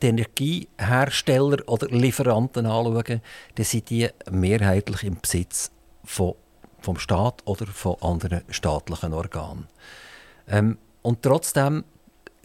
[0.03, 3.21] die Energiehersteller oder Lieferanten anschauen,
[3.55, 5.71] dann sind die mehrheitlich im Besitz
[6.05, 6.35] von,
[6.81, 9.67] vom Staat oder von anderen staatlichen Organen.
[10.49, 11.85] Ähm, und trotzdem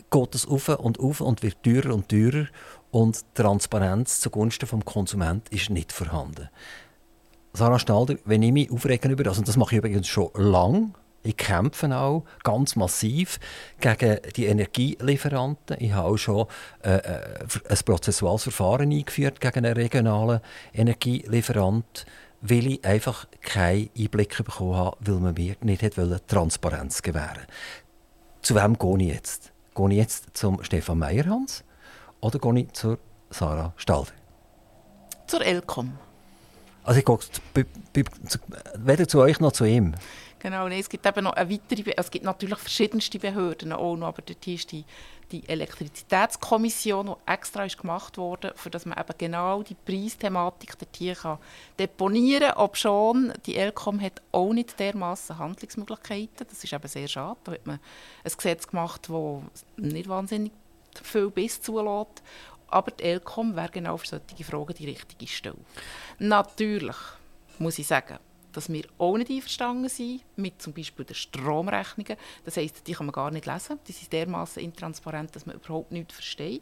[0.10, 2.48] geht es auf und auf und wird teurer und teurer
[2.92, 6.50] und Transparenz zugunsten des Konsumenten ist nicht vorhanden.
[7.54, 10.92] Sarah Stalder, wenn ich mich aufregen über das, und das mache ich übrigens schon lange,
[11.24, 13.40] ich kämpfe auch ganz massiv
[13.80, 15.78] gegen die Energielieferanten.
[15.80, 16.48] Ich habe auch schon
[16.84, 20.42] äh, äh ein prozessuales Verfahren eingeführt gegen einen regionalen
[20.74, 22.06] Energielieferant,
[22.42, 27.46] weil ich einfach keinen Einblick bekommen habe, weil man mir nicht Transparenz gewähren
[28.42, 29.52] Zu wem gehe ich jetzt?
[29.76, 31.64] Gehe ich jetzt zum Stefan Meyerhans
[32.20, 32.98] oder gehe ich zur
[33.30, 34.12] Sarah Stalder?
[35.28, 35.98] Zur Elcom.
[36.84, 37.66] Also ich gehe
[38.76, 39.94] weder zu euch noch zu ihm.
[40.42, 44.08] Genau, nee, es gibt eben noch eine weitere, es gibt natürlich verschiedenste Behörden auch noch,
[44.08, 44.84] aber dort ist die,
[45.32, 50.98] die Elektrizitätskommission, die extra ist gemacht wurde, für dass man eben genau die Preisthematik dort
[50.98, 51.38] hier kann
[51.78, 52.58] deponieren kann.
[52.58, 56.48] Ob schon die ELCOM hat auch nicht dermaßen Handlungsmöglichkeiten.
[56.50, 57.38] Das ist eben sehr schade.
[57.44, 57.80] Da hat man
[58.24, 60.52] ein Gesetz gemacht, das nicht wahnsinnig
[61.04, 62.24] viel Biss zulässt.
[62.68, 65.58] Aber die ELCOM wäre genau für solche Fragen die richtige Stelle.
[66.18, 66.98] Natürlich
[67.60, 68.18] muss ich sagen,
[68.54, 72.18] dass wir auch nicht einverstanden sind mit zum Beispiel den Stromrechnungen.
[72.44, 73.80] Das heisst, die kann man gar nicht lesen.
[73.88, 76.62] Die sind dermaßen intransparent, dass man überhaupt nichts versteht.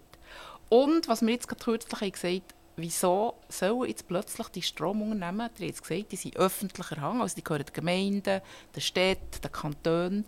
[0.69, 5.67] Und was wir jetzt gerade kürzlich haben gesagt wieso sollen jetzt plötzlich die Stromunternehmen, die
[5.67, 8.41] jetzt gesagt, die sind öffentlicher Hang, also die gehören den Gemeinden,
[8.75, 10.25] den Städten, den Kantonen,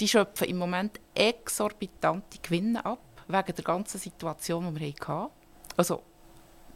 [0.00, 5.32] die schöpfen im Moment exorbitante Gewinne ab, wegen der ganzen Situation, die wir hatten.
[5.76, 6.02] Also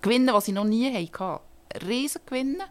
[0.03, 1.42] Gewinne, die sie noch nie hatten.
[1.87, 2.64] Riesengewinne.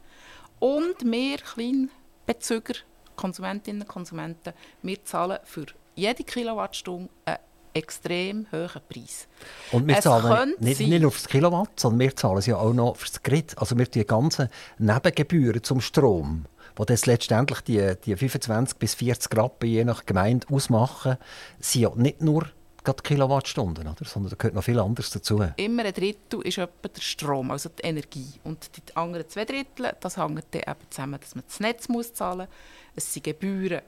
[0.64, 2.76] Und wir Kleinbezüger,
[3.18, 7.38] Konsumentinnen und Konsumenten, wir zahlen für jede Kilowattstunde einen
[7.74, 9.28] extrem hohen Preis.
[9.74, 12.72] Und wir es zahlen nicht, nicht auf das Kilowatt, sondern wir zahlen es ja auch
[12.72, 13.58] noch für das Grid.
[13.58, 14.48] Also wir die ganzen
[14.78, 16.46] Nebengebühren zum Strom,
[16.80, 21.18] die das letztendlich die, die 25 bis 40 Rappen je nach Gemeinde ausmachen,
[21.60, 22.48] sind ja nicht nur
[22.84, 24.06] gerade Kilowattstunden, oder?
[24.06, 25.44] sondern da gehört noch viel anderes dazu.
[25.58, 28.34] Immer ein Drittel ist etwa der Strom, also die Energie.
[28.44, 32.14] Und die anderen zwei Drittel, das hängt dann eben zusammen, dass man das Netz muss
[32.14, 32.48] zahlen muss.
[32.96, 33.82] Es sind Gebühren,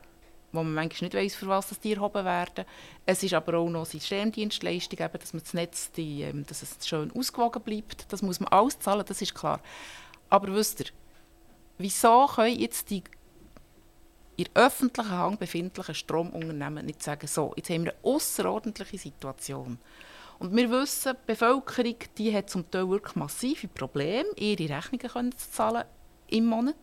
[0.52, 2.66] wo man manchmal nicht weiß, für was die erhoben werden.
[3.06, 6.88] Es ist aber auch noch Systemdienstleistung, eben, dass man das Netz, die, ähm, dass es
[6.88, 8.12] schön ausgewogen bleibt.
[8.12, 9.60] Das muss man alles zahlen, das ist klar.
[10.30, 10.88] Aber wisst ihr,
[11.78, 13.04] wieso können jetzt die
[14.38, 19.80] in öffentlichen Hand befindlichen Stromunternehmen nicht sagen, so, jetzt haben wir eine außerordentliche Situation.
[20.40, 25.52] Und wir wissen, die Bevölkerung die hat zum Teil wirklich massive Probleme, ihre Rechnungen zu
[25.52, 25.86] zahlen
[26.28, 26.76] im Monat.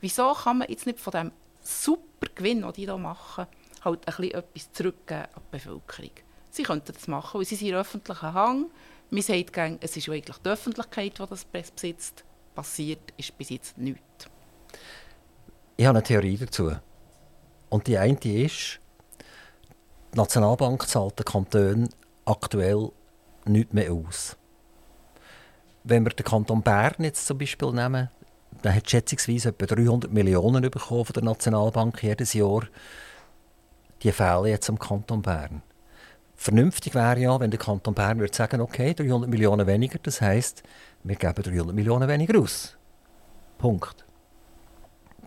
[0.00, 3.46] Wieso kann man jetzt nicht von dem super Gewinn, den die hier machen,
[3.84, 6.10] halt ein bisschen etwas zurückgeben an die Bevölkerung?
[6.50, 8.70] Sie könnten das machen, weil sie sind in öffentlichen Hang.
[9.08, 12.24] Man sagt gerne, es ist eigentlich die Öffentlichkeit, die das besitzt.
[12.54, 14.28] Passiert ist bis jetzt nichts.
[15.82, 16.70] Ich habe eine Theorie dazu.
[17.68, 18.78] Und die eine ist,
[20.12, 21.88] Die Nationalbank zahlt den Kantonen
[22.24, 22.92] aktuell
[23.46, 24.36] nichts mehr aus.
[25.82, 28.10] Wenn wir den Kanton Bern jetzt zum Beispiel nehmen,
[28.62, 32.62] dann hat schätzungsweise etwa 300 Millionen bekommen von der Nationalbank jedes Jahr.
[34.04, 35.62] Die fehlen jetzt am Kanton Bern.
[36.36, 40.62] Vernünftig wäre ja, wenn der Kanton Bern würde sagen, okay, 300 Millionen weniger, das heißt,
[41.02, 42.76] wir geben 300 Millionen weniger aus.
[43.58, 44.04] Punkt.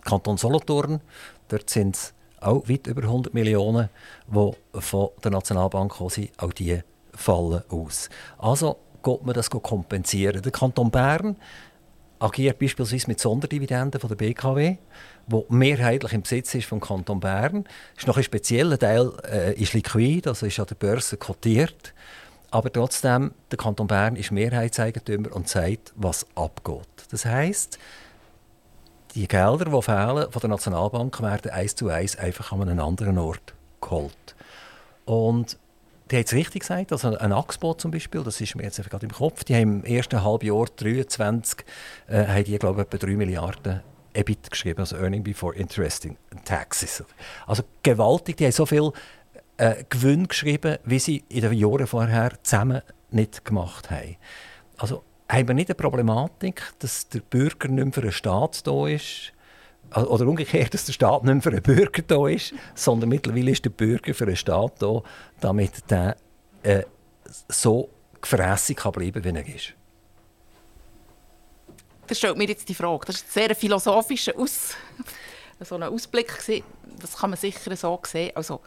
[0.06, 1.00] Kanton Solothurn,
[1.48, 3.88] dort sind es auch weit über 100 Millionen,
[4.28, 6.28] die von der Nationalbank kommen.
[6.38, 6.80] Auch die
[7.14, 8.08] fallen aus.
[8.38, 10.42] Also geht man das kompensieren.
[10.42, 11.36] Der Kanton Bern
[12.18, 14.76] agiert beispielsweise mit Sonderdividenden von der BKW,
[15.26, 17.64] wo mehrheitlich im Besitz ist vom Kanton Bern.
[17.94, 21.94] Das ist noch ein spezieller Teil äh, ist liquid, also ist an der Börse kotiert.
[22.50, 26.86] Aber trotzdem, der Kanton Bern ist Mehrheitseigentümer und sagt, was abgeht.
[27.10, 27.78] Das heißt,
[29.16, 33.16] die Gelder, die fehlen von der Nationalbank, werden eins zu eins einfach an einen anderen
[33.16, 34.36] Ort geholt.
[35.06, 35.58] Und
[36.10, 39.06] die haben es richtig gesagt, also ein Axpo zum Beispiel, das ist mir jetzt gerade
[39.06, 41.64] im Kopf, die haben im ersten Halbjahr 2023
[42.08, 43.80] äh, haben die, glaube ich, etwa 3 Milliarden
[44.12, 47.02] EBIT geschrieben, also Earning Before Interest and Taxes.
[47.46, 48.92] Also gewaltig, die haben so viel
[49.56, 54.16] äh, Gewinn geschrieben, wie sie in den Jahren vorher zusammen nicht gemacht haben.
[54.76, 58.86] Also haben wir nicht eine Problematik, dass der Bürger nicht mehr für einen Staat da
[58.86, 59.32] ist,
[59.94, 63.64] oder umgekehrt, dass der Staat nicht mehr für einen Bürger da ist, sondern mittlerweile ist
[63.64, 65.02] der Bürger für einen Staat da,
[65.40, 66.16] damit der
[66.62, 66.82] äh,
[67.48, 67.88] so
[68.20, 69.74] gefrässig kann bleiben wie er ist.
[72.08, 73.06] Das stellt mir jetzt die Frage.
[73.06, 74.74] Das ist ein sehr philosophischer Aus
[75.60, 76.32] so ein Ausblick.
[77.00, 78.32] Das kann man sicher so sehen.
[78.34, 78.60] Also,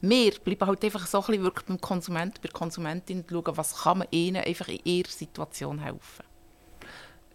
[0.00, 3.82] wir bleiben halt einfach so ein bisschen wirklich beim Konsument, bei der Konsumentin schauen, was
[3.82, 6.24] kann man ihnen einfach in ihrer Situation helfen.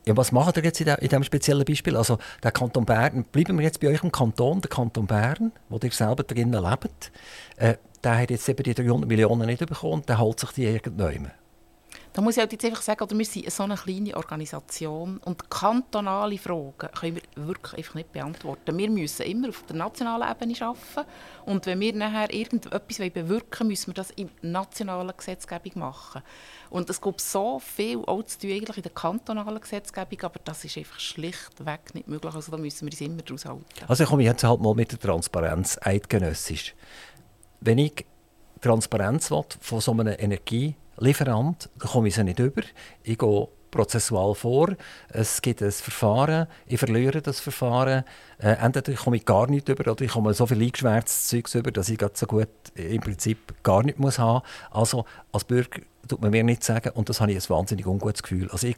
[0.07, 1.97] Ja, was macht ihr jetzt in, diesem speziellen Beispiel?
[1.97, 5.79] Also der Kanton Bern, bleiben wir jetzt bei euch im Kanton, der Kanton Bern, wo
[5.81, 7.11] ihr selber drinnen lebt,
[7.57, 11.31] äh, der hat jetzt eben die 300 Millionen nicht bekommen, der holt sich die irgendwann.
[12.15, 15.49] Da muss ich halt jetzt einfach sagen, oder wir sind so eine kleine Organisation und
[15.49, 18.77] kantonale Fragen können wir wirklich einfach nicht beantworten.
[18.77, 21.09] Wir müssen immer auf der nationalen Ebene arbeiten
[21.45, 26.21] und wenn wir nachher irgendetwas bewirken wollen, müssen wir das in nationaler Gesetzgebung machen.
[26.69, 30.63] Und es gibt so viel auch zu tun eigentlich in der kantonalen Gesetzgebung, aber das
[30.63, 32.33] ist einfach schlichtweg nicht möglich.
[32.33, 33.65] Also da müssen wir uns immer daraus halten.
[33.89, 36.75] Also ich komme jetzt halt mal mit der Transparenz eidgenössisch.
[37.59, 38.05] Wenn ich
[38.61, 42.61] Transparenz will von so einem Energie Lieferant, da komme ich sie nicht über.
[43.03, 44.69] Ich gehe prozessual vor.
[45.09, 48.05] Es gibt ein Verfahren, ich verliere das Verfahren.
[48.39, 51.71] Äh, entweder komme ich gar nicht über oder ich komme so viel eingeschwärztes Zeug über,
[51.71, 54.45] dass ich so gut im Prinzip gar nicht muss haben.
[54.71, 58.23] Also als Bürger tut man mir nicht sagen und das habe ich ein wahnsinnig ungutes
[58.23, 58.49] Gefühl.
[58.49, 58.77] Also ich,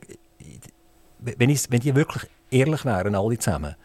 [1.20, 3.76] wenn, ich, wenn die wirklich ehrlich wären, alle zusammen,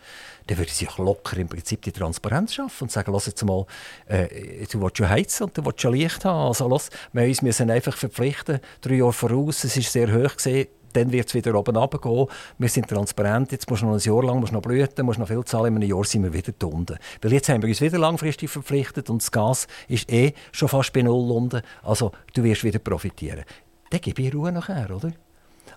[0.47, 3.67] dann würde sie locker im Prinzip die Transparenz schaffen und sagen, lass jetzt mal,
[4.07, 6.49] äh, du willst schon heizen und du willst schon Licht haben.
[6.49, 11.11] Also lass, wir uns einfach verpflichten, drei Jahre voraus, es ist sehr hoch gesehen, dann
[11.11, 12.27] wird es wieder oben runtergehen.
[12.59, 15.29] Wir sind transparent, jetzt musst du noch ein Jahr lang musst noch blüten, musst noch
[15.29, 16.99] viel zahlen, in einem Jahr sind wir wieder unten.
[17.21, 20.93] Weil jetzt haben wir uns wieder langfristig verpflichtet und das Gas ist eh schon fast
[20.93, 23.45] bei Null unten, also du wirst wieder profitieren.
[23.91, 25.13] Dann gebe ich Ruhe nachher, oder?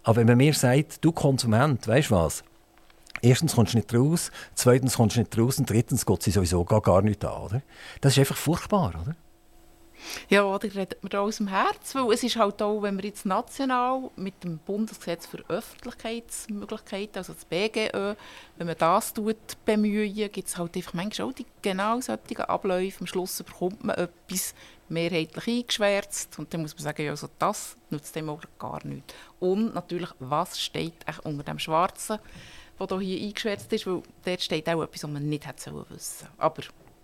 [0.04, 2.44] Aber wenn man mir sagt, du Konsument, weißt du was,
[3.26, 6.64] Erstens kommst du nicht raus, zweitens kommst du nicht raus und drittens geht sie sowieso
[6.64, 7.42] gar, gar nicht an.
[7.42, 7.62] Oder?
[8.00, 9.16] Das ist einfach furchtbar, oder?
[10.30, 13.26] Ja, da redet man aus dem Herz, weil es ist halt auch, wenn wir jetzt
[13.26, 18.14] national mit dem Bundesgesetz für Öffentlichkeitsmöglichkeiten, also das BGÖ,
[18.58, 23.00] wenn man das tut, bemühen, gibt es halt einfach manchmal auch die genau solchen Abläufe.
[23.00, 24.54] Am Schluss bekommt man etwas
[24.88, 29.16] mehrheitlich eingeschwärzt und dann muss man sagen, ja, also das nutzt dem auch gar nichts.
[29.40, 32.20] Und natürlich, was steht unter dem Schwarzen?
[32.80, 36.64] Der hier eingeschwärzt ist, weil dort steht auch etwas, was man nicht hätte wissen Aber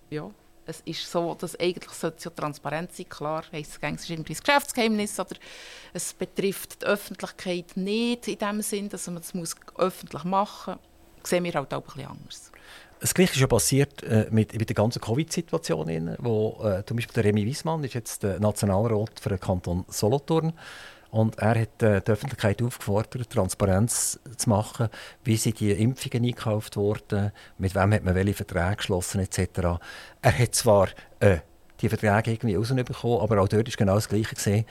[0.10, 0.30] ja,
[0.66, 3.10] es ist so, dass eigentlich sollte es ja transparent sein.
[3.10, 5.36] Klar es, es ist irgendwie ein Geschäftsgeheimnis oder
[5.94, 10.84] es betrifft die Öffentlichkeit nicht in dem Sinn, dass man es das öffentlich machen muss.
[11.22, 12.52] Das sehen wir halt auch ein bisschen anders.
[13.00, 17.14] Das Gleiche ist ja passiert äh, mit, mit der ganzen Covid-Situation, wo äh, zum Beispiel
[17.14, 20.54] der Remy Wiesmann ist jetzt der Nationalrat für den Kanton Solothurn
[21.12, 24.88] und er hat äh, die Öffentlichkeit aufgefordert, Transparenz zu machen,
[25.24, 29.80] wie sind die Impfungen eingekauft worden, mit wem hat man welche Verträge geschlossen etc.
[30.22, 30.88] Er hat zwar
[31.20, 31.40] äh,
[31.82, 34.66] die Verträge irgendwie rausbekommen, aber auch dort ist genau das Gleiche gesehen.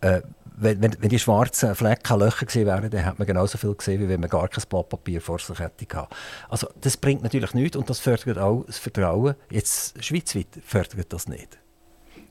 [0.00, 0.22] Äh,
[0.54, 4.00] wenn, wenn, wenn, die schwarzen Flecken Löcher gewesen wären, dann hätte man genauso viel gesehen,
[4.00, 6.14] wie wenn man gar kein Blatt Papier vor sich hätte gehabt.
[6.48, 9.34] Also das bringt natürlich nichts und das fördert auch das Vertrauen.
[9.50, 11.58] Jetzt schweizweit fördert das nicht.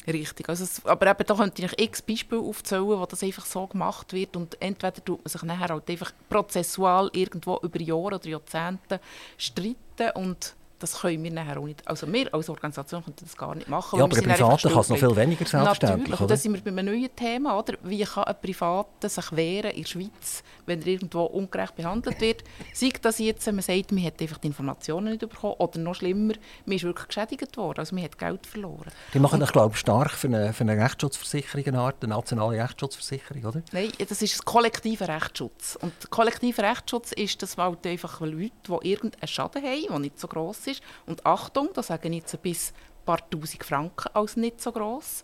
[0.07, 0.49] Richtig.
[0.49, 4.13] Also es, aber eben, da könnte ich x Beispiele aufzählen, wo das einfach so gemacht
[4.13, 8.99] wird und entweder tut man sich nachher halt einfach prozessual irgendwo über Jahre oder Jahrzehnte
[9.37, 11.87] streiten und das können wir nachher auch nicht.
[11.87, 13.99] Also wir als Organisation können das gar nicht machen.
[13.99, 16.09] Ja, aber der Private kann es noch viel weniger selbstverständlich.
[16.09, 17.59] Natürlich, da sind wir bei einem neuen Thema.
[17.59, 17.75] Oder?
[17.83, 22.43] Wie kann ein Privater sich wehren in der Schweiz, wenn er irgendwo ungerecht behandelt wird?
[22.73, 26.33] Sei das jetzt, man sagt, man hat einfach die Informationen nicht bekommen oder noch schlimmer,
[26.65, 28.91] man ist wirklich geschädigt worden, also man hat Geld verloren.
[29.13, 33.45] Die machen, ich glaube, stark für eine, für eine Rechtsschutzversicherung, eine Art, eine nationale Rechtsschutzversicherung,
[33.45, 33.61] oder?
[33.71, 35.77] Nein, das ist ein kollektiver Rechtsschutz.
[35.81, 40.27] Und kollektiver Rechtsschutz ist, dass halt einfach Leute, die irgendeinen Schaden haben, der nicht so
[40.27, 40.70] gross ist,
[41.05, 45.23] und Achtung, da sagen jetzt bis ein paar Tausend Franken als nicht so gross,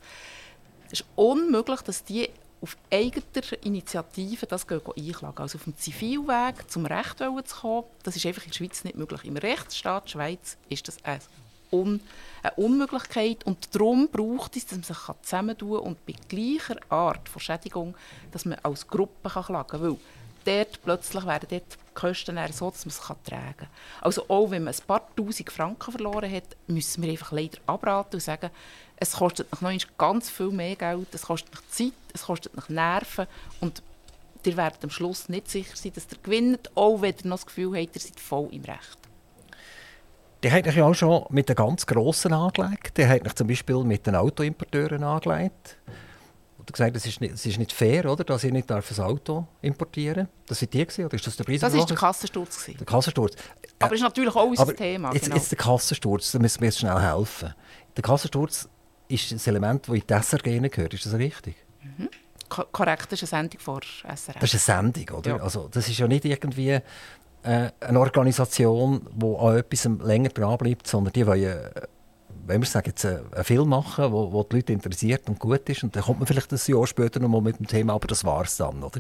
[0.88, 2.29] es ist unmöglich, dass die
[2.62, 5.38] auf eigener Initiative das einklagen.
[5.38, 8.97] Also auf dem Zivilweg zum Recht zu kommen, das ist einfach in der Schweiz nicht
[8.97, 9.25] möglich.
[9.25, 11.19] Im Rechtsstaat Schweiz ist das eine,
[11.71, 11.99] Un
[12.43, 17.27] eine Unmöglichkeit und darum braucht es, dass man sich zusammentun kann und bei gleicher Art
[17.27, 17.95] von Schädigung,
[18.31, 19.81] dass man als Gruppe klagen kann.
[19.81, 19.97] Weil
[20.47, 23.67] dort plötzlich werden dort die Kosten so, dass man es tragen kann.
[24.01, 28.15] Also auch wenn man ein paar Tausend Franken verloren hat, müssen wir einfach leider abraten
[28.15, 28.49] und sagen,
[28.97, 33.27] es kostet noch ganz viel mehr Geld, es kostet noch Zeit, es kostet noch Nerven
[33.62, 33.81] und
[34.43, 37.45] ihr werdet am Schluss nicht sicher sein, dass ihr gewinnt, auch wenn ihr noch das
[37.45, 38.97] Gefühl habt, ihr seid voll im Recht.
[40.43, 42.97] Der hat euch auch schon mit den ganz Grossen angelegt.
[42.97, 45.77] Der hat zum Beispiel mit den Autoimporteuren angelegt.
[46.67, 49.47] Und gesagt, es ist, nicht, es ist nicht fair, oder, dass ihr nicht ein Auto
[49.62, 50.47] importieren darf.
[50.47, 51.62] Das war die, gewesen, oder ist das der Preis?
[51.62, 52.65] Das war der Kassensturz.
[52.65, 53.36] Der Kassensturz.
[53.80, 55.13] Aber das ist natürlich auch unser Thema.
[55.13, 55.36] Jetzt, genau.
[55.38, 57.53] jetzt der Kassensturz, da müssen wir jetzt schnell helfen.
[57.95, 58.67] Der Kassensturz
[59.08, 60.93] ist ein Element, das in die SRG gehört.
[60.93, 61.56] Ist das richtig?
[61.97, 62.10] Mhm.
[62.49, 64.39] korrekt, das ist eine Sendung vor SRF.
[64.39, 65.38] Das ist eine Sendung, oder?
[65.38, 65.38] Ja.
[65.38, 66.82] Also, das ist ja nicht irgendwie äh,
[67.80, 71.69] eine Organisation, die an etwas länger dranbleibt, sondern die wollen, äh,
[72.47, 75.67] wenn wir sagen, jetzt äh, einen Film machen, wo, wo die Leute interessiert und gut
[75.69, 78.07] ist, und dann kommt man vielleicht ein Jahr später noch mal mit dem Thema, aber
[78.07, 78.99] das war es dann, oder?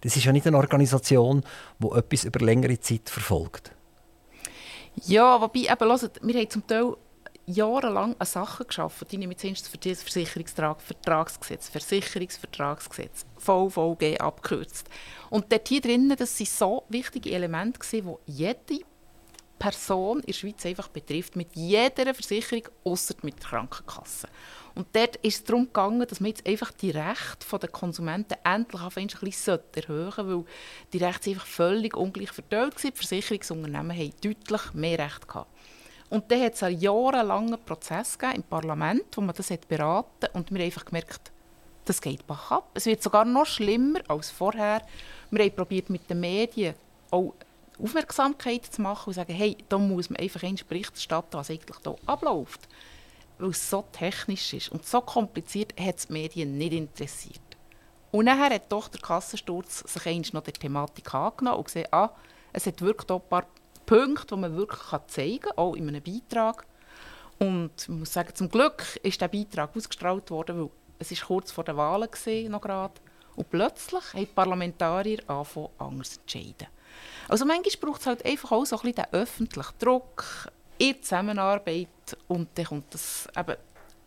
[0.00, 1.44] Das ist ja nicht eine Organisation,
[1.78, 3.70] die etwas über längere Zeit verfolgt.
[5.04, 6.94] Ja, wobei, eben, hört, wir haben zum Teil
[7.46, 9.06] jahrelang an Sachen geschaffen.
[9.10, 14.88] Ich nehme jetzt für das Versicherungsvertragsgesetz, Versicherungsvertragsgesetz, VVG abgekürzt.
[15.30, 18.80] Und dort hier drinnen, das sind so wichtige Elemente die jede
[19.58, 24.28] Person in der Schweiz einfach betrifft, mit jeder Versicherung, außer mit der Krankenkasse.
[24.74, 28.82] Und dort ist es darum gegangen, dass man jetzt einfach die Rechte der Konsumenten endlich
[28.82, 30.44] auf ein bisschen erhöhen sollte, weil
[30.92, 32.92] die Rechte einfach völlig ungleich verteilt waren.
[32.92, 35.50] Die Versicherungsunternehmen haben deutlich mehr Rechte gehabt.
[36.08, 40.50] Und dann hat es einen jahrelangen Prozess im Parlament, wo man das hat beraten und
[40.50, 41.32] wir haben einfach gemerkt,
[41.84, 42.70] das geht bach ab.
[42.74, 44.82] Es wird sogar noch schlimmer als vorher.
[45.30, 46.74] Wir haben probiert mit den Medien
[47.10, 47.34] auch
[47.82, 51.76] Aufmerksamkeit zu machen und sagen, hey, da muss man einfach einen Bericht erstatten, was eigentlich
[51.82, 52.68] hier abläuft.
[53.38, 57.40] Weil es so technisch ist und so kompliziert, hat es die Medien nicht interessiert.
[58.12, 62.10] Und dann hat doch der Kassensturz sich noch der Thematik angenommen und gesehen, ah,
[62.52, 63.46] es hat wirklich ein paar
[63.84, 66.66] Punkte, die man wirklich zeigen kann, auch in einem Beitrag.
[67.38, 71.52] Und ich muss sagen, zum Glück ist der Beitrag ausgestrahlt worden, weil es ist kurz
[71.52, 72.94] vor den Wahlen war, noch gerade.
[73.34, 76.68] Und plötzlich haben die Parlamentarier angefangen, anders zu entscheiden.
[77.28, 81.88] Also manchmal braucht es halt einfach auch so ein bisschen den öffentlichen Druck in Zusammenarbeit
[82.28, 83.56] und dann kommt das eben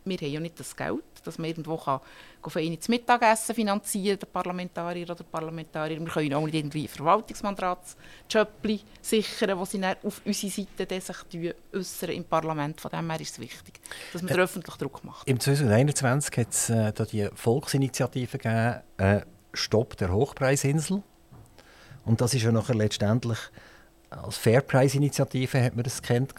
[0.09, 1.99] wir haben ja nicht das Geld, dass man irgendwo kann,
[2.47, 5.99] für ihn ins Mittagessen finanzieren der Parlamentarier oder Parlamentarier.
[5.99, 12.09] Wir können auch nicht irgendwie Verwaltungsmandatsjobli sichern, die sie dann auf unserer Seite sich äußern
[12.11, 12.79] im Parlament.
[12.81, 13.79] Von dem her ist es wichtig,
[14.13, 15.27] dass man äh, öffentlich Druck macht.
[15.27, 19.21] Im 2021 hat es äh, die Volksinitiative gegeben, äh,
[19.53, 21.03] «Stopp der Hochpreisinsel».
[22.09, 23.37] Und das ist ja nachher letztendlich
[24.09, 26.33] als Fairpreis-Initiative hat man das kennt.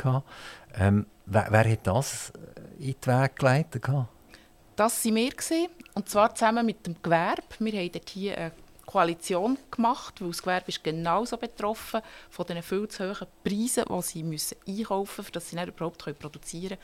[0.75, 2.33] Ähm, wer, wer, hat das
[2.81, 3.89] äh, in den Weg geleitet?
[4.75, 5.69] Das waren wir.
[5.95, 7.45] Und zwar zusammen mit dem Gewerbe.
[7.61, 8.53] Wir haben dort hier eine
[8.85, 14.03] Koalition gemacht, weil das Gewerbe ist genauso betroffen von den viel zu hohen Preisen, die
[14.03, 16.81] sie müssen einkaufen müssen, damit sie überhaupt produzieren können.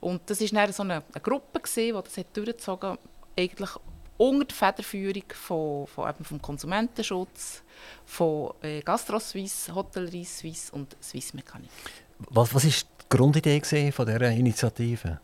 [0.00, 2.98] Und das war so eine, eine Gruppe, die das durchgezogen hat,
[3.38, 3.70] eigentlich
[4.16, 7.62] unter der Federführung von, von eben vom Konsumentenschutz,
[8.04, 11.70] von äh, Gastro Suisse, Hotellerie Suisse und Swiss Mechanik.
[12.30, 13.60] Was, was ist die Grundidee
[13.92, 15.20] von dieser Initiative?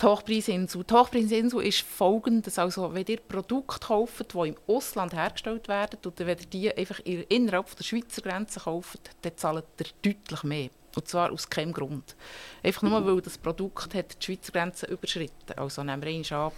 [0.00, 0.82] Die Hochpreisinsel.
[0.82, 2.58] Die Hochpreisinsel ist folgendes.
[2.58, 6.98] Also, wenn ihr Produkte kauft, die im Ausland hergestellt werden, oder wenn ihr die einfach
[7.00, 10.70] innerhalb der Schweizer Grenze kauft, dann zahlt ihr deutlich mehr.
[10.96, 12.16] Und zwar aus keinem Grund.
[12.64, 15.56] Einfach nur, weil das Produkt hat die Schweizer Grenze überschritten.
[15.56, 16.52] Also nehmen wir an,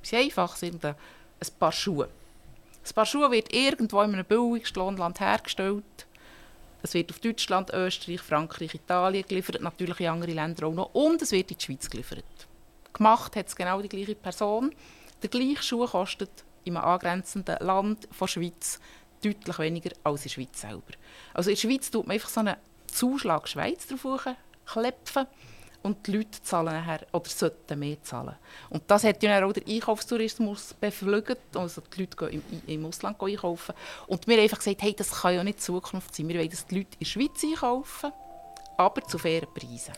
[0.00, 0.94] bisschen einfach sind ein
[1.58, 2.08] paar Schuhe.
[2.84, 5.84] Ein paar Schuhe wird irgendwo in einem Billigstlohnland hergestellt.
[6.82, 10.94] Es wird auf Deutschland, Österreich, Frankreich, Italien geliefert, natürlich in andere Länder auch noch.
[10.94, 12.24] Und es wird in die Schweiz geliefert.
[12.92, 14.74] Gemacht hat es genau die gleiche Person.
[15.22, 16.30] Der gleiche Schuh kostet
[16.64, 18.80] im angrenzenden Land von Schweiz
[19.22, 20.92] deutlich weniger als in der Schweiz selber.
[21.34, 22.58] Also in der Schweiz tut man einfach so eine
[22.88, 24.26] Zuschlag Schweiz drauf
[24.66, 25.26] klepfen
[25.82, 28.34] und die Leute zahlen nachher, oder sollten mehr zahlen.
[28.70, 33.20] Und das hat ja auch der Einkaufstourismus beflügelt, also die Leute gehen im, im Ausland
[33.20, 33.74] einkaufen.
[34.06, 36.28] Und wir haben einfach gesagt, hey, das kann ja nicht Zukunft sein.
[36.28, 38.12] Wir wollen, dass die Leute in der Schweiz einkaufen,
[38.76, 39.94] aber zu fairen Preisen.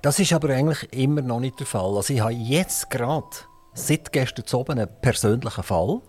[0.00, 1.96] Das ist aber eigentlich immer noch nicht der Fall.
[1.96, 3.28] Also ich habe jetzt gerade,
[3.74, 6.00] seit gestern oben, einen persönlichen Fall.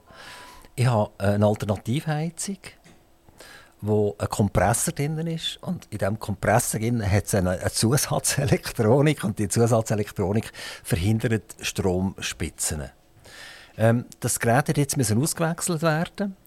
[0.75, 2.57] Ich habe eine Alternativheizung
[3.85, 5.57] wo ein Kompressor drin ist.
[5.61, 10.51] Und in diesem Kompressor hat es eine, eine Zusatzelektronik und die Zusatzelektronik
[10.83, 12.89] verhindert Stromspitzen.
[13.77, 16.37] Ähm, das Gerät hat jetzt ausgewechselt werden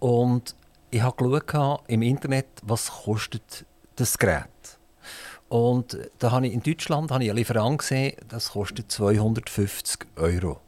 [0.00, 0.54] und
[0.90, 3.64] ich habe geschaut im Internet, was kostet
[3.96, 4.46] das Gerät.
[5.48, 10.60] Und da habe ich in Deutschland habe ich einen Lieferant gesehen, das kostet 250 Euro.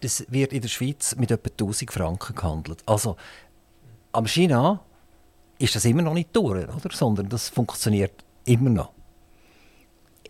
[0.00, 2.82] Das wird in der Schweiz mit etwa 1000 Franken gehandelt.
[2.86, 3.16] Also
[4.16, 4.80] am China
[5.58, 6.90] ist das immer noch nicht durch, oder?
[6.90, 8.92] sondern das funktioniert immer noch.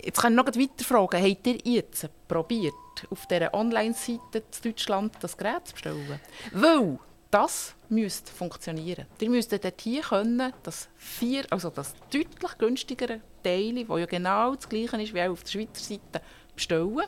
[0.03, 2.74] Jetzt kann ich noch weiter fragen, habt ihr jetzt probiert,
[3.11, 6.20] auf dieser Online-Seite in Deutschland das Gerät zu bestellen?
[6.53, 6.99] Weil
[7.30, 9.07] das müsste funktionieren.
[9.20, 14.55] Ihr müsstet dort hier können, das, vier, also das deutlich günstigere Teil, das ja genau
[14.55, 16.22] das gleiche ist wie auch auf der Schweizer Seite,
[16.55, 17.03] bestellen.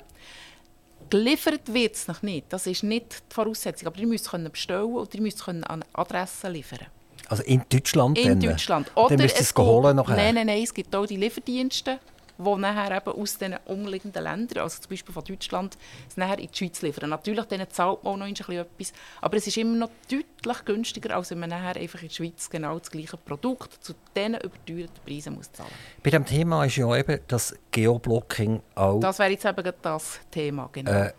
[1.10, 2.52] Geliefert wird es noch nicht.
[2.52, 3.88] Das ist nicht die Voraussetzung.
[3.88, 6.86] Aber ihr müsst können bestellen und ihr müsst können an Adressen liefern.
[7.28, 8.18] Also in Deutschland?
[8.18, 8.40] In dann?
[8.40, 8.90] Deutschland.
[8.94, 10.16] Oder dann müsst ihr es holen nachher?
[10.16, 10.62] Nein, nein, nein.
[10.62, 11.98] Es gibt auch die Lieferdienste,
[12.38, 15.76] die nachher eben aus den umliegenden Ländern, also zum Beispiel von Deutschland,
[16.08, 17.10] es nachher in die Schweiz liefern.
[17.10, 20.64] Natürlich denen zahlt man auch noch ein bisschen etwas, aber es ist immer noch deutlich
[20.64, 24.34] günstiger, als wenn man nachher einfach in der Schweiz genau das gleiche Produkt zu diesen
[24.34, 26.02] überteuerten Preisen muss zahlen muss.
[26.02, 29.00] Bei diesem Thema ist ja eben das Geoblocking auch...
[29.00, 30.90] Das wäre jetzt eben das Thema, genau.
[30.90, 31.12] Äh,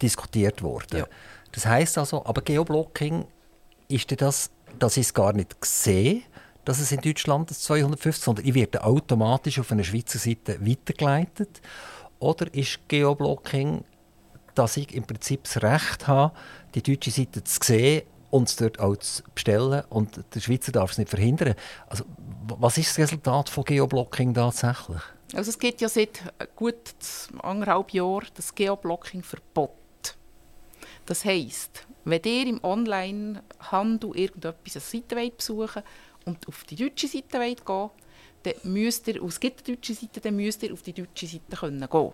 [0.00, 0.98] diskutiert worden.
[0.98, 1.06] Ja.
[1.52, 3.26] Das heißt also, aber Geoblocking,
[3.88, 6.22] ist das, dass ich es gar nicht sehe,
[6.64, 11.60] dass es in Deutschland das 250, sondern ich werde automatisch auf eine Schweizer Seite weitergeleitet?
[12.18, 13.84] Oder ist Geoblocking,
[14.54, 16.34] dass ich im Prinzip das Recht habe,
[16.74, 20.92] die deutsche Seite zu sehen und es dort auch zu bestellen und der Schweizer darf
[20.92, 21.54] es nicht verhindern?
[21.88, 22.04] Also,
[22.58, 25.02] was ist das Resultat von Geoblocking tatsächlich?
[25.34, 26.22] Also es gibt ja seit
[26.54, 26.76] gut
[27.42, 29.70] anderthalb Jahren das Geoblocking-Verbot.
[31.06, 35.82] Das heisst, wenn ihr im Online-Handel irgendetwas eine Seite besuchen
[36.24, 37.90] und auf die deutsche Seite wollt gehen
[38.44, 41.56] dann müsst ihr, es gibt eine deutsche Seite, dann müsst ihr auf die deutsche Seite
[41.56, 42.12] können gehen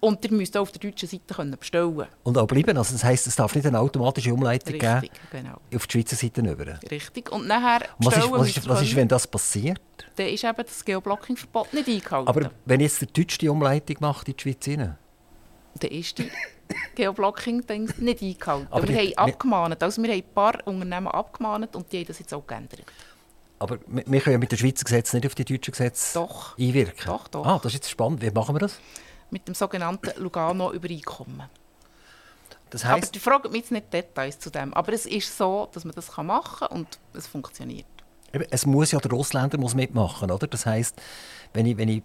[0.00, 2.76] und ihr müsst auch auf der deutschen Seite können bestellen Und auch bleiben.
[2.76, 5.60] Also das heisst, es darf nicht eine automatische Umleitung Richtig, geben genau.
[5.74, 6.78] auf die Schweizer Seite rüber.
[6.90, 7.32] Richtig.
[7.32, 9.80] Und nachher und was, ist, was, ist, was ist, wenn das passiert?
[10.16, 12.28] Dann ist eben das Geoblocking-Verbot nicht eingehalten.
[12.28, 14.96] Aber wenn jetzt der Deutsche die Umleitung macht in die Schweiz rein?
[15.80, 16.30] Dann ist die
[16.94, 17.64] Geoblocking
[17.98, 18.68] nicht eingehalten.
[18.70, 19.82] Aber wir die, haben abgemahnt.
[19.82, 22.84] Also wir haben ein paar Unternehmen abgemahnt und die haben das jetzt auch geändert.
[23.58, 26.56] Aber wir können ja mit dem Schweizer Gesetz nicht auf die deutschen Gesetze doch.
[26.58, 27.06] einwirken.
[27.06, 27.44] Doch, doch.
[27.44, 28.22] Ah, das ist jetzt spannend.
[28.22, 28.78] Wie machen wir das?
[29.30, 31.42] Mit dem sogenannten Lugano-Übereinkommen.
[32.70, 34.74] Das heisst, aber die fragen mich jetzt nicht Details zu dem.
[34.74, 37.86] Aber es ist so, dass man das machen kann und es funktioniert.
[38.50, 40.46] Es muss ja der Ausländer muss mitmachen, oder?
[40.46, 41.00] Das heisst,
[41.54, 42.02] wenn ich, wenn ich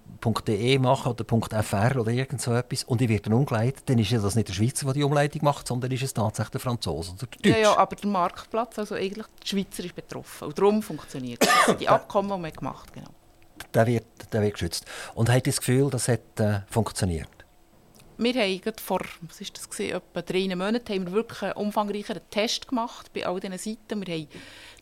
[0.48, 1.26] .de mache oder
[1.64, 4.48] .fr oder irgend so etwas und ich werde dann umgeleitet, dann ist ja das nicht
[4.48, 7.50] der Schweizer, der die Umleitung macht, sondern ist es tatsächlich der Franzose oder der Deutsche.
[7.50, 11.78] Ja, ja, aber der Marktplatz, also eigentlich der Schweizer ist betroffen und darum funktioniert es.
[11.78, 13.10] die Abkommen, die wir gemacht genau.
[13.74, 14.86] Der wird, der wird geschützt.
[15.16, 17.43] Und hat das Gefühl, das hat äh, funktioniert?
[18.18, 22.22] Wir haben vor was ist das gewesen, etwa drei Monaten haben wir wirklich einen umfangreicheren
[22.30, 24.06] Test gemacht bei all diesen Seiten.
[24.06, 24.28] Wir haben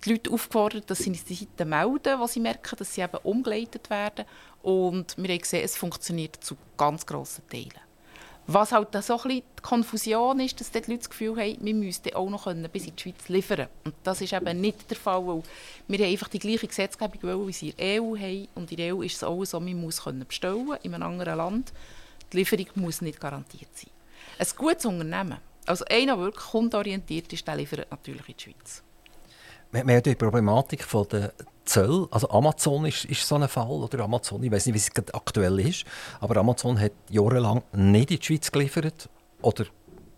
[0.04, 3.18] die Leute aufgefordert, dass sie uns die Seiten melden, wo sie merken, dass sie eben
[3.24, 4.26] umgeleitet werden.
[4.62, 7.92] Und wir haben gesehen, es funktioniert zu ganz grossen Teilen.
[8.48, 11.74] Was halt so ein bisschen die Konfusion ist, dass die Leute das Gefühl haben, wir
[11.74, 15.26] müssten auch noch bis in die Schweiz liefern Und das ist eben nicht der Fall,
[15.26, 15.44] weil
[15.88, 18.48] wir haben einfach die gleiche Gesetzgebung wollen, wie sie in der EU haben.
[18.56, 21.72] Und in der EU ist es auch so, man muss bestellen in einem anderen Land.
[22.32, 23.92] Die Lieferung muss nicht garantiert sein.
[24.40, 28.84] Ein gutes Unternehmen, also einer, der wirklich kundorientiert ist, der liefert natürlich in die Schweiz.
[29.72, 32.08] Wir haben die Problematik von der Zölle.
[32.12, 33.70] Also Amazon ist, ist so ein Fall.
[33.70, 35.86] Oder Amazon, ich weiß nicht, wie es aktuell ist,
[36.20, 39.10] aber Amazon hat jahrelang nicht in die Schweiz geliefert
[39.42, 39.66] oder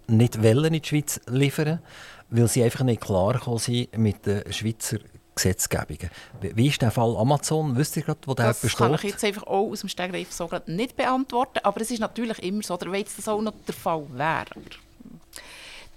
[0.07, 1.80] nicht wollen in die Schweiz liefern,
[2.30, 4.97] weil sie einfach nicht klar sind mit den Schweizer
[5.36, 6.09] Gesetzgebungen.
[6.41, 7.75] Wie ist der Fall Amazon?
[7.75, 8.79] Wisst ihr gerade, wo der das besteht?
[8.79, 11.99] Das kann ich jetzt einfach auch aus dem Stegreif so nicht beantworten, aber es ist
[11.99, 14.45] natürlich immer so, wenn das auch noch der Fall wäre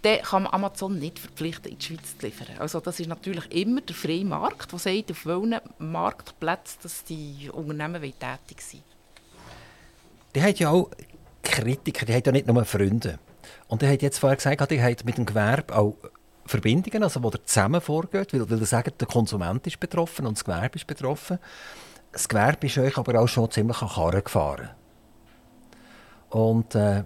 [0.06, 2.46] dann kann man Amazon nicht verpflichten, in die Schweiz zu liefern.
[2.58, 7.50] Also das ist natürlich immer der freie Markt, der sagt, auf welchen Marktplätzen dass die
[7.52, 8.82] Unternehmen tätig sind.
[10.34, 10.90] Die haben ja auch
[11.42, 13.18] Kritiker, die haben ja nicht nur Freunde.
[13.68, 15.96] Und die hat jetzt vorher gesagt, die hat mit dem Gewerbe auch
[16.46, 20.36] Verbindungen, also wo ihr zusammen vorgeht, weil, weil ihr sagt, der Konsument ist betroffen und
[20.36, 21.38] das Gewerbe ist betroffen.
[22.12, 24.70] Das Gewerbe ist euch aber auch schon ziemlich an Karren gefahren.
[26.30, 27.04] Und, äh,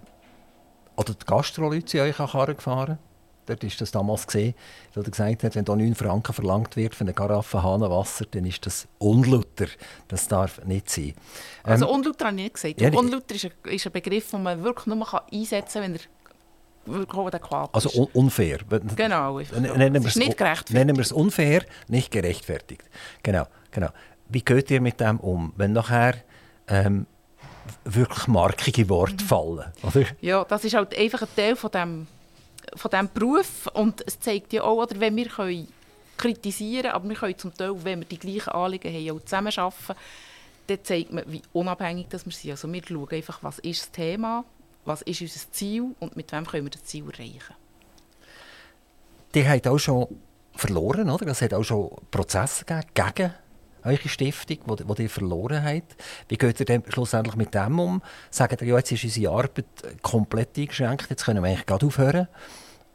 [0.95, 2.97] oder die Gastro-Leute sind euch an Karren gefahren.
[3.45, 4.53] Dort ist das damals gesehen,
[4.93, 8.45] weil er gesagt hat, wenn da 9 Franken verlangt wird für eine Karaffe Hahnenwasser, dann
[8.45, 9.65] ist das unlauter.
[10.07, 11.13] Das darf nicht sein.
[11.63, 12.79] Also ähm, unlauter habe ich nicht gesagt.
[12.79, 16.01] Ja, unlauter ist ein, ist ein Begriff, den man wirklich nur einsetzen kann, wenn er
[16.85, 17.51] wirklich.
[17.71, 18.59] Also un unfair.
[18.95, 19.39] Genau.
[19.39, 20.73] Nennen wir es nicht gerechtfertigt.
[20.73, 22.83] Nennen wir es unfair, nicht gerechtfertigt.
[23.23, 23.89] Genau, genau.
[24.29, 26.15] Wie geht ihr mit dem um, wenn nachher
[26.67, 27.05] ähm,
[27.83, 29.27] wirklich markige Worte mhm.
[29.27, 29.71] fallen?
[29.83, 30.05] Oder?
[30.21, 32.07] Ja, das ist halt einfach ein Teil von dem
[32.75, 33.67] von diesem Beruf.
[33.73, 35.67] Und es zeigt ja auch, oder, wenn wir können
[36.17, 39.95] kritisieren aber wir können zum Teil, wenn wir die gleichen Anliegen haben, auch zusammenarbeiten,
[40.67, 42.51] dann zeigt man, wie unabhängig dass wir sind.
[42.51, 44.45] Also wir schauen einfach, was ist das Thema,
[44.85, 47.55] was ist unser Ziel und mit wem können wir das Ziel erreichen.
[49.33, 50.07] Die haben auch schon
[50.55, 51.27] verloren, oder?
[51.27, 53.33] Es hat auch schon Prozesse gegeben gegen
[53.83, 55.95] eure Stiftung, die, die ihr verloren habt.
[56.27, 58.01] Wie geht ihr denn schlussendlich mit dem um?
[58.29, 59.65] Sagt ihr, ja, jetzt ist unsere Arbeit
[60.01, 62.27] komplett eingeschränkt, jetzt können wir eigentlich gerade aufhören?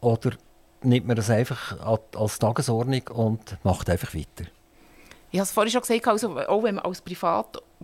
[0.00, 0.32] Oder
[0.82, 1.80] nimmt man das einfach
[2.14, 4.48] als Tagesordnung und macht einfach weiter?
[5.30, 7.00] Ich habe es vorhin schon gesagt, also, auch wenn man als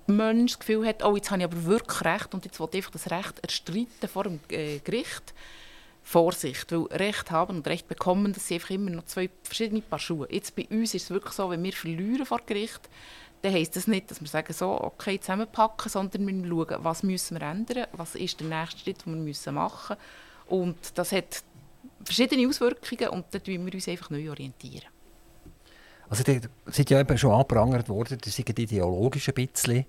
[0.07, 2.87] Privatmensch das Gefühl hat, oh, jetzt habe ich aber wirklich Recht und jetzt will ich
[2.89, 5.35] das Recht erstreiten vor dem äh, Gericht,
[6.03, 10.01] Vorsicht, weil Recht haben und Recht bekommen, das sind einfach immer noch zwei verschiedene Paar
[10.01, 10.27] Schuhe.
[10.31, 12.89] Jetzt bei uns ist es wirklich so, wenn wir verlieren vor Gericht,
[13.43, 17.41] dann heisst das nicht, dass wir sagen, so, okay, zusammenpacken, sondern wir schauen, was müssen
[17.41, 19.97] wir ändern, was ist der nächste Schritt, den wir müssen machen
[20.49, 20.61] müssen.
[20.61, 21.43] Und das hat
[22.05, 24.87] verschiedene Auswirkungen und da orientieren wir uns einfach neu orientieren.
[26.13, 29.87] Also, die sind ja eben schon angeprangert worden, die sind ideologisch ein bisschen.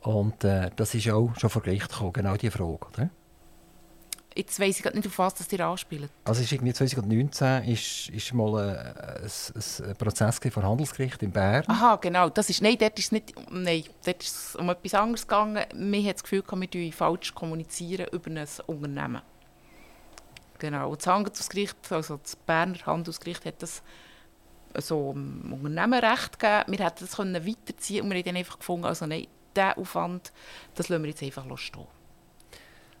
[0.00, 3.10] Und äh, das ist auch schon vor Gericht gekommen, genau diese Frage, oder?
[4.34, 6.10] Jetzt weiss ich nicht, auf was das ihr anspielt.
[6.24, 11.64] Also ist irgendwie 2019 ist, ist mal ein, ein, ein Prozess vor Handelsgericht in Bern.
[11.66, 12.30] Aha, genau.
[12.30, 15.66] Das ist, nein, dort ist, nicht, nein, dort ist es um etwas anderes gegangen.
[15.74, 19.20] Wir haben das Gefühl, wir falsch kommunizieren über ein Unternehmen.
[20.58, 20.92] Genau.
[20.92, 23.82] Und das Handelsgericht, also das Berner Handelsgericht, hat das
[24.74, 26.64] so um Unternehmenrecht gegeben.
[26.78, 30.32] Wir hätten das können weiterziehen und wir haben dann einfach gefunden, also nein, diesen Aufwand,
[30.74, 31.86] das lassen wir jetzt einfach stehen.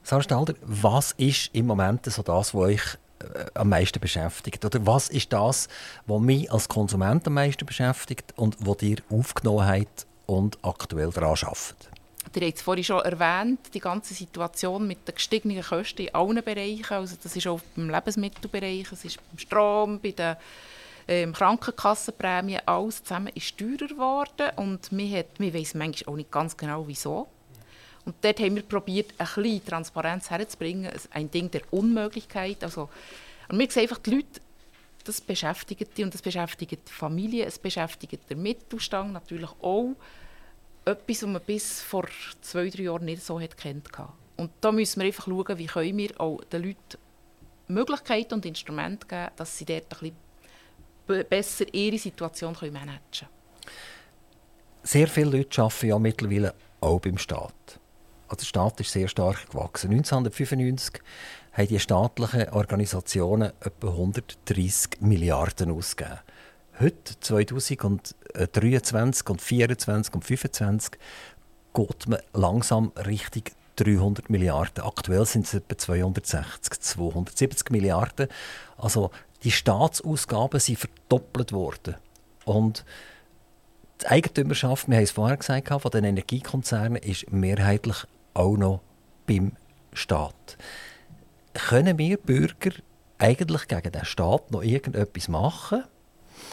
[0.02, 4.64] Sarah Stalder, was ist im Moment so das, was euch äh, am meisten beschäftigt?
[4.64, 5.68] Oder was ist das,
[6.06, 11.30] was mich als Konsument am meisten beschäftigt und was ihr aufgenommen habt und aktuell daran
[11.30, 11.90] arbeitet?
[12.34, 16.42] Ihr habt es vorhin schon erwähnt, die ganze Situation mit den gestiegenen Kosten in allen
[16.44, 16.92] Bereichen.
[16.94, 20.36] Also das ist auch im Lebensmittelbereich, es ist beim Strom, bei den
[21.08, 24.50] ähm, Krankenkassenprämien, alles zusammen ist teurer geworden.
[24.56, 27.28] Und wir, hat, wir wissen manchmal auch nicht ganz genau, wieso.
[28.04, 32.62] Und dort haben wir probiert, ein bisschen Transparenz herzubringen, ein Ding der Unmöglichkeit.
[32.62, 32.88] Also,
[33.48, 34.40] und wir sehen einfach, die Leute,
[35.04, 39.94] das beschäftigt die und das beschäftigt die Familie, es beschäftigt den Mittelstand natürlich auch.
[40.84, 42.06] Etwas, was man bis vor
[42.40, 43.88] zwei, drei Jahren nicht so kennt.
[44.36, 46.98] Und da müssen wir einfach schauen, wie können wir auch den Leuten
[47.66, 50.27] Möglichkeiten und Instrumente geben, dass sie dort ein bisschen
[51.28, 53.28] besser ihre Situation managen können.
[54.82, 57.80] Sehr viele Leute arbeiten ja mittlerweile auch beim Staat.
[58.28, 59.90] Also der Staat ist sehr stark gewachsen.
[59.90, 61.00] 1995
[61.52, 66.20] haben die staatlichen Organisationen etwa 130 Milliarden ausgegeben.
[66.78, 71.00] Heute, 2023 und 2024 und 2025,
[71.74, 73.42] geht man langsam Richtung
[73.76, 74.84] 300 Milliarden.
[74.84, 78.28] Aktuell sind es etwa 260, 270 Milliarden.
[78.76, 79.10] Also
[79.44, 81.96] die Staatsausgaben sind verdoppelt worden.
[82.44, 82.84] Und
[84.02, 88.80] die Eigentümerschaft, wir haben es vorher gesagt, von den Energiekonzernen ist mehrheitlich auch noch
[89.26, 89.52] beim
[89.92, 90.56] Staat.
[91.52, 92.72] Können wir Bürger
[93.18, 95.84] eigentlich gegen den Staat noch irgendetwas machen?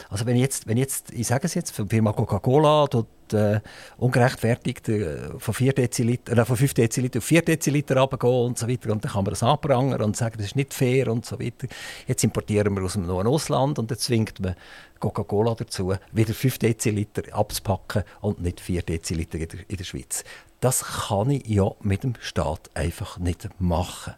[0.10, 2.88] Also wenn jetzt, wenn jetzt ich sage es jetzt, die Firma Coca-Cola
[3.34, 3.60] äh,
[3.98, 8.68] ungerechtfertigt äh, von, 4 Deziliter, äh, von 5 Deziliter auf 4 Deziliter runtergehen und so
[8.68, 11.40] weiter, und dann kann man das anprangern und sagen, das ist nicht fair und so
[11.40, 11.68] weiter.
[12.08, 14.56] Jetzt importieren wir aus dem neuen Ausland und dann zwingt man
[15.00, 20.24] Coca-Cola dazu, wieder 5 Deziliter abzupacken und nicht 4 Deziliter in der, in der Schweiz.
[20.60, 24.14] Das kann ich ja mit dem Staat einfach nicht machen.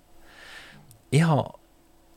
[1.09, 1.53] Ich habe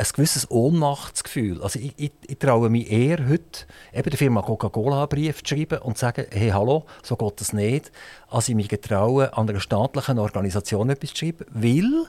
[0.01, 1.63] ein gewisses Ohnmachtsgefühl.
[1.63, 5.55] Also ich, ich, ich, traue mich eher heute, eben der Firma Coca-Cola einen Brief zu
[5.55, 7.93] schreiben und zu sagen, hey, hallo, so geht das nicht,
[8.31, 12.07] als ich mich getraue, an einer staatlichen Organisation etwas zu schreiben, weil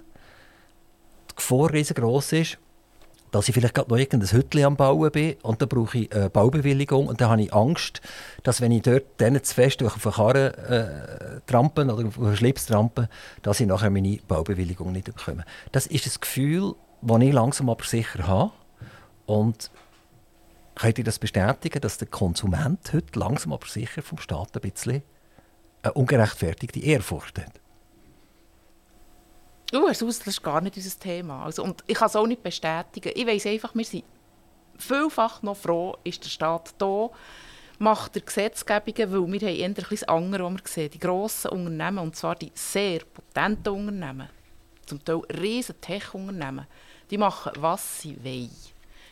[1.31, 2.57] die Gefahr riesengroß ist,
[3.31, 6.29] dass ich vielleicht gerade noch irgendein Hütchen am Bauen bin und dann brauche ich eine
[6.29, 8.01] Baubewilligung und dann habe ich Angst,
[8.43, 10.57] dass wenn ich dort denen zu fest auf eine Karre
[11.37, 13.09] äh, trampen oder auf einen Schlips trampen,
[13.41, 15.43] dass ich nachher meine Baubewilligung nicht bekomme.
[15.73, 18.51] Das ist das Gefühl, das ich langsam aber sicher habe
[19.25, 19.71] und
[20.75, 25.03] Könnt ihr das bestätigen, dass der Konsument heute langsam aber sicher vom Staat ein bisschen
[25.83, 27.59] eine ungerechtfertigte Ehrfurcht hat?
[29.71, 31.45] Du das ist gar nicht unser Thema.
[31.45, 33.11] Also, und ich kann es auch nicht bestätigen.
[33.15, 34.03] Ich weiß einfach, wir sind
[34.77, 37.09] vielfach noch froh, ist der Staat da,
[37.77, 40.91] macht er Gesetzgebungen, weil wir haben eher etwas anderes, was wir sehen.
[40.91, 44.29] Die grossen Unternehmen, und zwar die sehr potenten Unternehmen,
[44.85, 46.65] zum Teil riesen Tech-Unternehmen,
[47.11, 48.49] die machen, was sie wollen.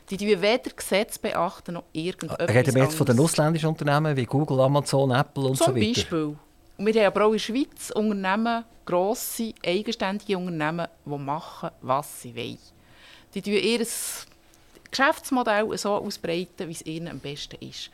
[0.10, 4.26] Die beachten weder Gesetze beachten noch irgendetwas Reden wir jetzt von den ausländischen Unternehmen wie
[4.26, 5.86] Google, Amazon, Apple und Zum so weiter?
[5.86, 6.38] Zum Beispiel.
[6.78, 12.22] Und wir haben aber auch in der Schweiz Unternehmen, grosse, eigenständige Unternehmen, die machen, was
[12.22, 12.58] sie wollen.
[13.36, 13.86] Die tun ihr
[14.90, 17.92] Geschäftsmodell so ausbreiten, wie es ihnen am besten ist.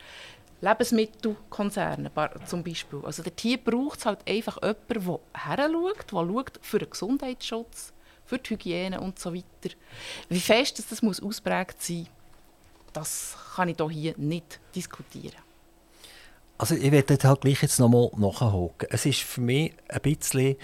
[0.61, 2.11] Lebensmittelkonzerne
[2.45, 3.01] zum Beispiel.
[3.03, 7.91] Also hier braucht es halt einfach jemanden, der heranschaut, der schaut für den Gesundheitsschutz,
[8.25, 9.75] für die Hygiene und so weiter.
[10.29, 12.07] Wie fest das muss ausprägt sein,
[12.93, 15.35] das kann ich hier nicht diskutieren.
[16.57, 18.87] Also ich werde halt gleich jetzt nochmal nachhaken.
[18.89, 20.55] Es ist für mich ein bisschen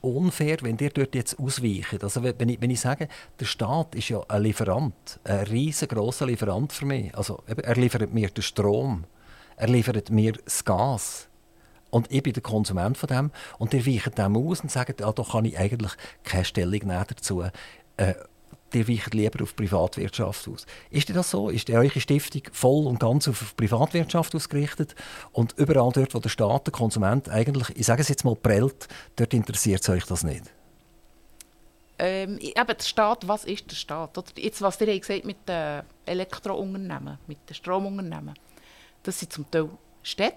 [0.00, 2.02] unfair, wenn ihr dort jetzt ausweicht.
[2.02, 3.08] Also wenn ich, wenn ich sage,
[3.38, 7.14] der Staat ist ja ein Lieferant, ein riesengroßer Lieferant für mich.
[7.16, 9.04] Also er liefert mir den Strom,
[9.56, 11.28] er liefert mir das Gas.
[11.90, 13.30] Und ich bin der Konsument von dem.
[13.58, 15.92] Und ihr weicht dem aus und sagt, ja, da kann ich eigentlich
[16.24, 17.42] keine Stellung nehmen dazu.
[17.96, 18.14] Äh,
[18.72, 20.66] die weichen lieber auf Privatwirtschaft aus.
[20.90, 21.50] Ist das so?
[21.50, 24.94] Ist eure Stiftung voll und ganz auf Privatwirtschaft ausgerichtet?
[25.32, 28.88] Und überall dort, wo der Staat, der Konsument eigentlich, ich sage es jetzt mal, prellt,
[29.16, 30.44] dort interessiert es euch das nicht?
[31.98, 34.16] Ähm, eben, der Staat, was ist der Staat?
[34.16, 38.34] Oder jetzt, was ihr gesagt mit den Elektrounternehmen, mit den Stromunternehmen.
[39.02, 39.68] Das sind zum Teil
[40.02, 40.36] Städte,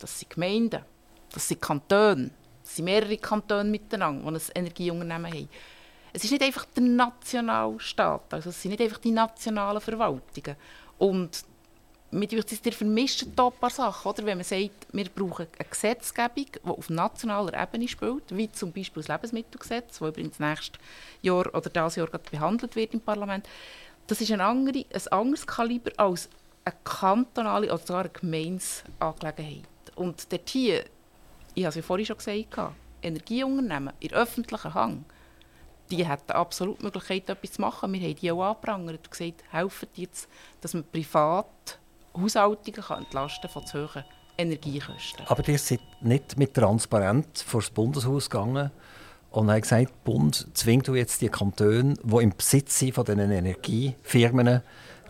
[0.00, 0.84] das sind Gemeinden,
[1.32, 2.30] das sind Kantone,
[2.62, 5.48] das sind mehrere Kantone miteinander, die ein Energieunternehmen haben.
[6.12, 10.56] Es ist nicht einfach der Nationalstaat, also es sind nicht einfach die nationalen Verwaltungen.
[10.98, 11.44] Und
[12.10, 12.42] mit ihr
[12.72, 14.10] vermischt hier ein paar Sachen.
[14.10, 14.24] Oder?
[14.24, 19.02] Wenn man sagt, wir brauchen eine Gesetzgebung, die auf nationaler Ebene spielt, wie zum Beispiel
[19.02, 20.80] das Lebensmittelgesetz, das übrigens nächstes
[21.22, 23.48] Jahr oder dieses Jahr behandelt wird im Parlament.
[24.06, 26.28] Das ist ein, andere, ein anderes Kaliber als
[26.64, 29.68] eine kantonale oder sogar eine Gemeinsangelegenheit.
[30.00, 30.86] Und dort hier,
[31.52, 35.04] ich habe es ja vorhin schon gesagt, Energieunternehmen in öffentlichen Hang,
[35.90, 37.92] die hätten absolut die Möglichkeit, etwas zu machen.
[37.92, 40.26] Wir haben die auch angeprangert und gesagt, helfen jetzt,
[40.62, 41.78] dass man privat
[42.16, 44.04] Haushaltungen kann entlasten von zu hohen
[44.38, 45.26] Energiekosten.
[45.26, 48.70] Aber ihr seid nicht mit Transparenz vor das Bundeshaus gegangen
[49.32, 53.30] und haben gesagt, der Bund zwingt jetzt die Kantone, die im Besitz sind von diesen
[53.30, 54.62] Energiefirmen,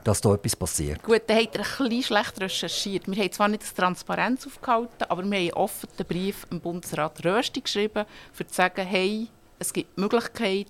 [0.05, 1.03] dass da etwas passiert.
[1.03, 3.07] Gut, dann hat er ein bisschen schlecht recherchiert.
[3.07, 7.25] Wir haben zwar nicht das Transparenz aufgehalten, aber wir haben einen offenen Brief dem Bundesrat
[7.25, 8.05] Rösti geschrieben,
[8.39, 9.29] um zu sagen, hey,
[9.59, 10.67] es gibt die Möglichkeit,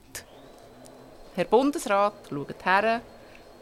[1.37, 3.01] Herr Bundesrat, schaut her,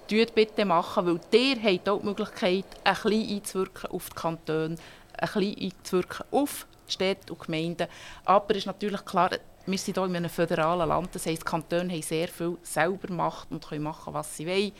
[0.09, 4.77] tut bitte machen, weil ihr habt auch die Möglichkeit, ein bisschen einzuwirken auf die Kantone,
[5.19, 7.89] ein bisschen einzuwirken auf die Städte und Gemeinden.
[8.25, 9.31] Aber es ist natürlich klar,
[9.66, 13.12] wir sind hier in einem föderalen Land, das heisst, die Kantone haben sehr viel selber
[13.12, 14.73] Macht und können machen, was sie wollen.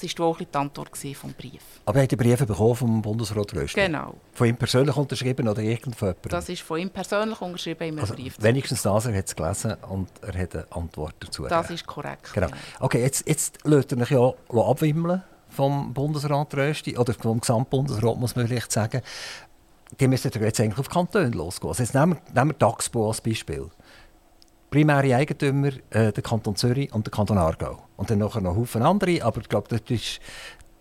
[0.00, 1.62] Das war auch die Antwort vom Brief.
[1.84, 3.80] Aber er hat die Briefe bekommen vom Bundesrat Rösti?
[3.80, 4.14] Genau.
[4.32, 6.30] Von ihm persönlich unterschrieben oder irgendjemandem?
[6.30, 8.36] Das ist von ihm persönlich unterschrieben im also Brief.
[8.40, 12.32] Wenigstens das, er hat es gelesen und er hat eine Antwort dazu Das ist korrekt.
[12.32, 12.48] Genau.
[12.80, 18.34] Okay, jetzt, jetzt lässt er mich ja abwimmeln vom Bundesrat Rösti, oder vom Gesamtbundesrat, muss
[18.36, 19.02] man vielleicht sagen.
[20.00, 21.68] Die müssen jetzt eigentlich auf Kantone losgehen.
[21.68, 23.70] Also jetzt nehmen wir, nehmen wir Taxpo als Beispiel
[24.72, 27.78] primäre Eigentümer äh, der Kanton Zürich und der Kanton Aargau.
[27.96, 29.90] Und dann noch ein Haufen andere, aber ich glaube, dort,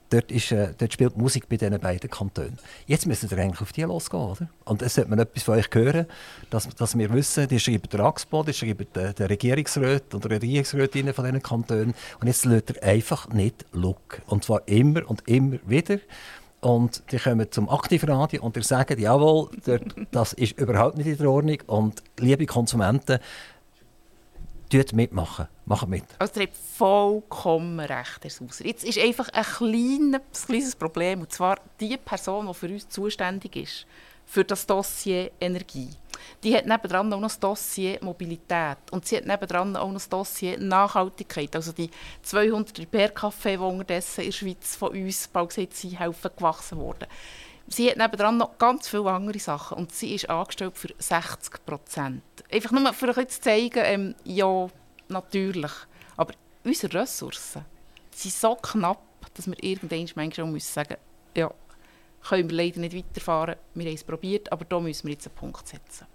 [0.09, 2.57] dort, äh, dort spielt Musik bei diesen beiden Kantonen.
[2.87, 4.47] Jetzt müssen wir eigentlich auf die losgehen, oder?
[4.63, 6.05] Und es sollte man etwas von euch hören,
[6.49, 11.13] dass, dass wir wissen, die schreiben der AXPO, die schreiben der, der Regierungsrat oder Regierungsrätinnen
[11.13, 11.93] von diesen Kantonen.
[12.21, 14.21] Und jetzt lässt er einfach nicht Look.
[14.25, 15.99] Und zwar immer und immer wieder.
[16.61, 19.49] Und die kommen zum Aktivradio und die sagen, jawohl,
[20.11, 21.57] das ist überhaupt nicht in der Ordnung.
[21.65, 23.17] Und liebe Konsumenten,
[24.71, 25.49] Tut mitmachen.
[25.65, 26.05] Macht mit.
[26.17, 28.65] Also, ihr habt vollkommen recht, Herr Sauser.
[28.65, 31.19] Jetzt ist einfach ein kleines, kleines Problem.
[31.19, 33.85] Und zwar die Person, die für uns zuständig ist,
[34.25, 35.89] für das Dossier Energie.
[36.41, 38.77] Die hat nebendran auch noch das Dossier Mobilität.
[38.91, 41.53] Und sie hat nebendran auch noch das Dossier Nachhaltigkeit.
[41.53, 41.89] Also die
[42.21, 47.07] 200 Repair-Café, die unterdessen in der Schweiz von uns, bald gesagt, sie helfen gewachsen worden
[47.67, 52.23] sie hat nebenan noch ganz viele andere Sachen und sie ist angestellt für 60 Prozent.
[52.51, 54.67] Einfach nur für euch zu zeigen, ähm, ja,
[55.07, 55.71] natürlich.
[56.17, 56.33] Aber
[56.63, 57.65] unsere Ressourcen
[58.11, 59.01] sind so knapp,
[59.33, 60.97] dass wir irgendwann manchmal müssen sagen
[61.35, 61.49] ja,
[62.27, 63.55] können wir leider nicht weiterfahren.
[63.73, 66.07] Wir haben es probiert, aber da müssen wir jetzt einen Punkt setzen.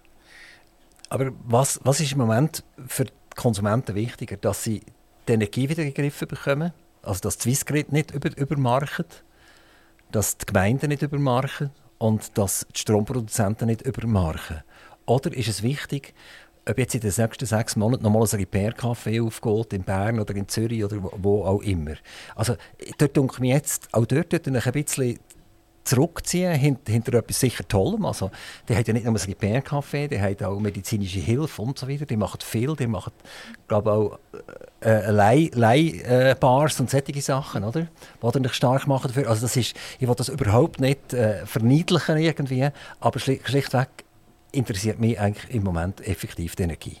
[1.09, 4.37] Aber was, was ist im Moment für die Konsumenten wichtiger?
[4.37, 4.81] Dass sie
[5.27, 6.73] die Energie wieder gegriffen bekommen?
[7.01, 9.23] Also dass Swissgrid nicht über, übermarkt?
[10.11, 14.63] Dass die Gemeinden nicht übermarken und dass die Stromproduzenten nicht übermarken?
[15.05, 16.13] Oder ist es wichtig,
[16.69, 20.47] ob jetzt in den nächsten sechs Monaten nochmal ein Repair-Café aufgeht, in Bern oder in
[20.47, 21.95] Zürich oder wo auch immer.
[22.35, 22.55] Also
[22.97, 25.19] dort denke ich jetzt, auch dort dort ein bisschen
[25.87, 28.05] zurückziehen hinter, hinter etwas sicher Tollem.
[28.05, 28.29] Also,
[28.67, 32.05] die haben ja nicht nur ein Repair-Café, die haben auch medizinische Hilfe und so weiter.
[32.05, 33.13] Die machen viel, die machen,
[33.67, 34.19] glaube auch
[34.81, 37.87] äh, Leih, Leihbars und solche Sachen, oder?
[38.35, 39.29] Die dich stark machen dafür.
[39.29, 42.69] Also das ist, ich will das überhaupt nicht äh, verniedlichen irgendwie,
[42.99, 43.89] aber schlichtweg
[44.51, 46.97] interessiert mich eigentlich im Moment effektiv die Energie.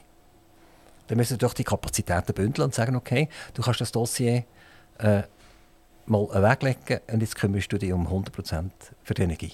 [1.07, 4.43] Dann müssen wir doch die Kapazitäten bündeln und sagen, okay, du kannst das Dossier
[4.99, 5.23] äh,
[6.09, 8.69] mal weglegen und jetzt kümmerst du dich um 100%
[9.03, 9.53] für die Energie.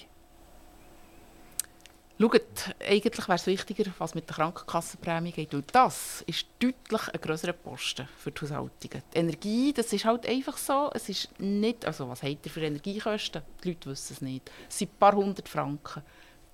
[2.19, 5.53] Schaut, eigentlich wäre es wichtiger, was mit der Krankenkassenprämie geht.
[5.53, 9.03] Und das ist deutlich ein grösserer Posten für die Haushaltungen.
[9.13, 10.89] Die Energie, das ist halt einfach so.
[10.93, 13.41] Es ist nicht, also was habt ihr für Energiekosten?
[13.63, 14.51] Die Leute wissen es nicht.
[14.69, 16.03] Es sind ein paar hundert Franken.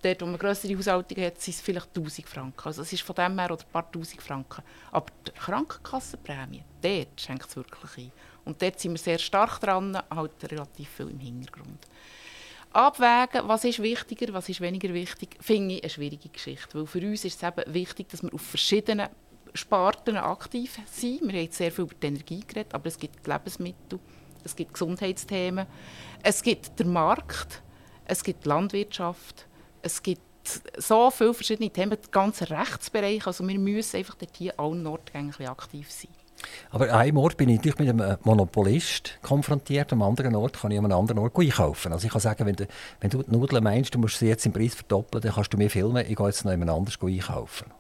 [0.02, 2.68] Dort, wo man grössere Haushaltungen hat, sind es vielleicht 1000 Franken.
[2.68, 4.64] Also es ist von dem her oder ein paar tausend Franken.
[4.92, 8.12] Aber die Krankenkassenprämie, dort schenkt es wirklich ein.
[8.46, 11.88] Und dort sind wir sehr stark dran, halt relativ viel im Hintergrund.
[12.72, 16.78] Abwägen, was ist wichtiger, was ist weniger wichtig, finde ich eine schwierige Geschichte.
[16.78, 19.10] Weil für uns ist es eben wichtig, dass wir auf verschiedenen
[19.54, 21.22] Sparten aktiv sind.
[21.22, 24.00] Wir haben jetzt sehr viel über die Energie geredet, aber es gibt Lebensmittel,
[24.44, 25.66] es gibt Gesundheitsthemen,
[26.22, 27.64] es gibt den Markt,
[28.06, 29.48] es gibt Landwirtschaft,
[29.82, 30.22] es gibt
[30.78, 33.26] so viele verschiedene Themen, den ganzen Rechtsbereich.
[33.26, 36.10] Also wir müssen einfach dort hier allen Orten aktiv sein.
[36.72, 40.72] Aber an einem Ort bin ich natürlich mit einem Monopolist konfrontiert, am anderen Ort kann
[40.72, 41.94] ich an einem anderen Ort einkaufen.
[41.94, 42.68] Also ich kann sagen, wenn du,
[43.00, 45.58] wenn du die Nudeln meinst, du musst sie jetzt im Preis verdoppeln, dann kannst du
[45.58, 47.72] mir filmen, ich gehe jetzt noch jemand anders einkaufen.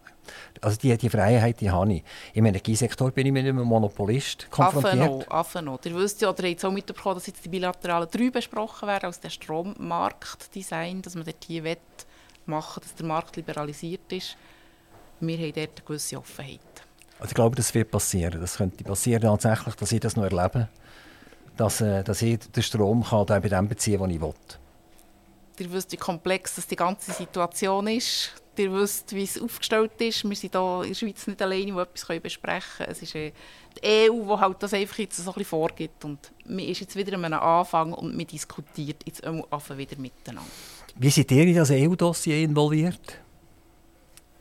[0.61, 2.03] Also die, die Freiheit die habe ich.
[2.33, 5.31] Im Energiesektor bin ich mit einem Monopolist konfrontiert.
[5.31, 8.87] Affen noch, Ihr wisst ja, oder habt auch mitbekommen, dass jetzt die bilateralen drei besprochen
[8.87, 11.77] werden, aus dem Strommarktdesign, dass man dort hier
[12.45, 14.35] machen dass der Markt liberalisiert ist.
[15.19, 16.59] Wir haben dort eine gewisse Offenheit.
[17.19, 18.39] Also ich glaube, das wird passieren.
[18.39, 20.69] Das könnte passieren tatsächlich, dass ich das noch erlebe.
[21.57, 24.33] Dass, äh, dass ich den Strom kann bei dem beziehen kann, den ich will.
[25.59, 28.31] Ihr wisst, wie komplex das die ganze Situation ist.
[28.55, 30.23] Ihr wisst, wie es aufgestellt ist.
[30.23, 32.91] Wir sind hier in der Schweiz nicht alleine, die etwas besprechen können.
[32.91, 33.33] Es ist äh,
[33.77, 36.05] die EU, die halt das einfach jetzt so ein bisschen vorgibt.
[36.05, 40.49] Und man ist jetzt wieder an einem Anfang und man diskutiert jetzt wieder miteinander.
[40.95, 43.19] Wie seid ihr in das EU-Dossier involviert?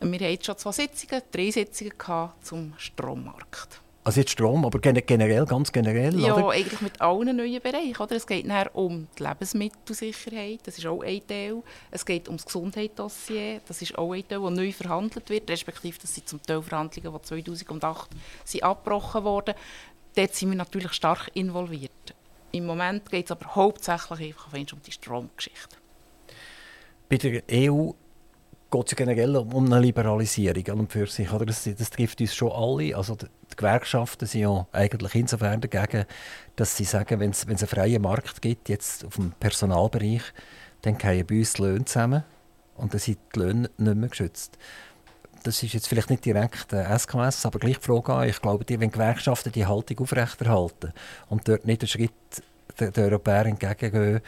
[0.01, 3.81] Wir hatten jetzt schon zwei Sitzungen, drei Sitzungen zum Strommarkt.
[4.09, 6.51] Also jetzt Strom, aber generell, ganz generell, Ja, oder?
[6.53, 8.01] eigentlich mit allen neuen Bereichen.
[8.01, 8.17] Oder?
[8.17, 11.63] Es geht nachher um die Lebensmittelsicherheit, das ist auch ein Teil.
[11.91, 15.99] Es geht um das Gesundheitsdossier, das ist auch ein Teil, das neu verhandelt wird, respektive
[16.01, 18.11] das sind zum Teil Verhandlungen, die 2008
[18.47, 19.55] sind abgebrochen wurden.
[20.15, 22.15] Dort sind wir natürlich stark involviert.
[22.53, 25.77] Im Moment geht es aber hauptsächlich einfach um die Stromgeschichte.
[27.11, 27.91] Bei der EU
[28.71, 31.33] geht es ja generell um eine Liberalisierung an und für sich.
[31.33, 31.47] Oder?
[31.47, 32.97] Das, das trifft uns schon alle.
[32.97, 36.05] Also die, die, Gewerkschaften sind ja eigentlich insofern dagegen,
[36.57, 40.23] dass sie sagen, wenn es einen freien Markt gibt, jetzt auf dem Personalbereich,
[40.83, 42.25] dann gehen bei uns die Löhne zusammen
[42.77, 44.59] und dann sind die Löhne nicht mehr geschützt.
[45.45, 48.29] Das ist jetzt vielleicht nicht direkt äh, SKS, aber gleich die Frage an.
[48.29, 50.93] Ich glaube, die, wenn Gewerkschaften die Haltung aufrechterhalten
[51.29, 52.13] und dort nicht einen Schritt
[52.79, 54.21] den, Europäern entgegengehen,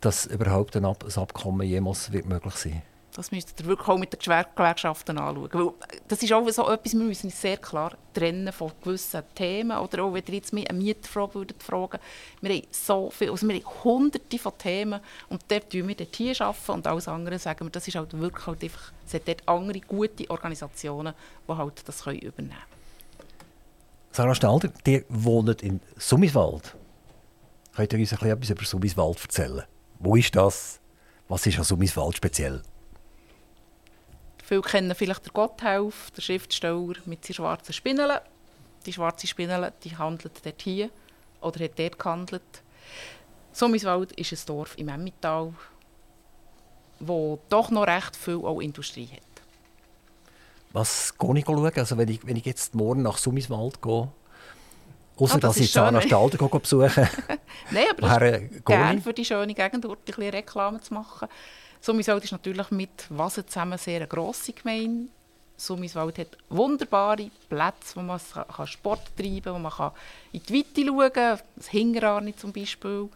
[0.00, 2.97] dass überhaupt ein, Ab ein Abkommen jemals wird möglich sein wird.
[3.18, 5.48] Das müsst ihr wirklich auch mit den Gewerkschaften anschauen.
[5.52, 5.72] Weil
[6.06, 9.76] das ist auch so etwas, wir müssen uns sehr klar trennen von gewissen Themen.
[9.76, 11.98] Oder auch, wenn ihr jetzt eine Mietfrage würdet fragen
[12.42, 15.00] wir haben so viel, also wir haben hunderte von Themen
[15.30, 18.46] und dort tun wir hier arbeiten und alles andere sagen wir, das ist halt wirklich
[18.46, 21.12] halt einfach, es hat dort andere gute Organisationen,
[21.48, 23.28] die halt das können übernehmen können.
[24.12, 26.76] Sarah Stalder, ihr wohnt in Summiswald.
[27.74, 29.64] Könnt ihr uns etwas über Summiswald erzählen?
[29.98, 30.78] Wo ist das?
[31.26, 32.62] Was ist an Summiswald speziell?
[34.48, 38.18] Viele kennen vielleicht den Gotthelf, der Schriftsteller mit seinen schwarzen Spinneln.
[38.86, 40.88] Die schwarze Spinnele die handelt dort hier
[41.42, 42.62] oder hat dort gehandelt.
[43.52, 45.52] Sommiswald ist ein Dorf im Emmental,
[46.98, 49.20] wo doch noch recht viel auch Industrie hat.
[50.72, 51.72] Was gehe ich schauen?
[51.76, 54.08] Also wenn, ich, wenn ich jetzt morgen nach Summiswald gehe,
[55.18, 57.10] Außer ah, das dass ich Sarah Stalder besuche.
[57.70, 61.28] Nein, aber das ist gerne für die schöne Gegend dort ein bisschen Reklame zu machen.
[61.80, 65.08] Summiswald ist natürlich mit Wasen zusammen sehr eine grosse Gemeinde.
[65.56, 68.20] Summiswald hat wunderbare Plätze, wo man
[68.66, 69.92] Sport treiben kann, wo man
[70.32, 73.08] in die Weite schauen kann, das Hingerarni zum Beispiel.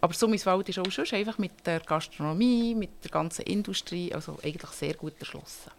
[0.00, 4.70] Aber Summiswald ist auch schon einfach mit der Gastronomie, mit der ganzen Industrie also eigentlich
[4.70, 5.70] sehr gut erschlossen.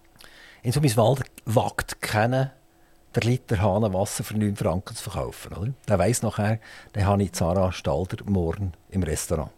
[0.61, 2.53] In Summiswald wagt keiner
[3.15, 5.53] der Liter Hahn Wasser für 9 Franken zu verkaufen.
[5.53, 5.73] Oder?
[5.87, 6.59] Der weiss nachher,
[6.95, 9.51] den habe ich Zara Stalder morgen im Restaurant.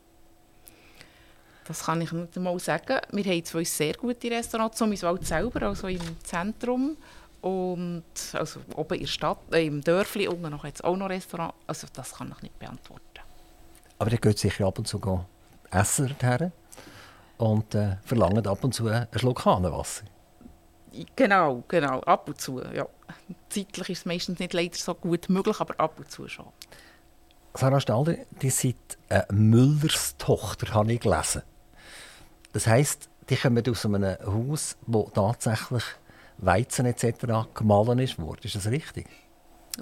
[1.66, 3.00] Das kann ich nicht einmal sagen.
[3.12, 6.98] Wir haben zwei sehr gute Restaurants, Sommiswald selber, also im Zentrum.
[7.42, 8.04] Und
[8.34, 11.54] also oben in der Stadt, äh, im Dörfli unten noch jetzt auch noch Restaurant.
[11.66, 13.02] Also das kann ich nicht beantworten.
[13.98, 15.00] Aber ihr geht sicher ab und zu
[15.72, 16.52] essen her
[17.38, 20.06] und äh, verlangen ab und zu einen Schluck Hahnenwasser.
[21.16, 22.86] Genau, genau, ab und zu, ja.
[23.50, 26.48] Zeitlich ist es meistens nicht leider so gut möglich, aber ab und zu schon.
[27.54, 28.76] Sarah Stalder, die seid
[29.10, 31.44] eine Müllers Tochter, habe ich gelesen.
[32.54, 35.84] Das heisst, die kommen aus einem Haus, wo tatsächlich
[36.38, 37.54] Weizen etc.
[37.54, 38.42] gemahlen ist worden.
[38.44, 39.08] Ist das richtig?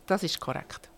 [0.06, 0.90] Das ist korrekt.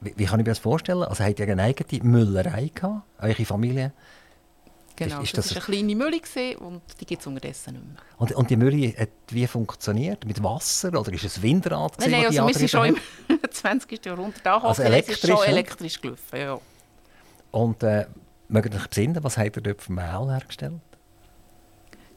[0.00, 1.02] Wie, wie kann ich mir das vorstellen?
[1.02, 3.92] Also habt ihr eine eigene Müllerei gehabt, eure Familie?
[4.96, 8.02] Genau, ist, ist das, war eine kleine Mühle und die gibt es unterdessen nicht mehr.
[8.16, 10.24] Und, und die Mühle hat wie funktioniert?
[10.24, 11.94] Mit Wasser oder ist es Windrad?
[12.00, 12.98] Nein, nein also wir sind schon im
[13.50, 14.04] 20.
[14.04, 14.58] Jahrhundert da.
[14.58, 16.58] Also elektrisch, ist schon elektrisch gelaufen, ja.
[17.52, 18.06] Und äh,
[18.48, 20.80] mögt ihr euch besinnen, was habt ihr dort für Mehl hergestellt?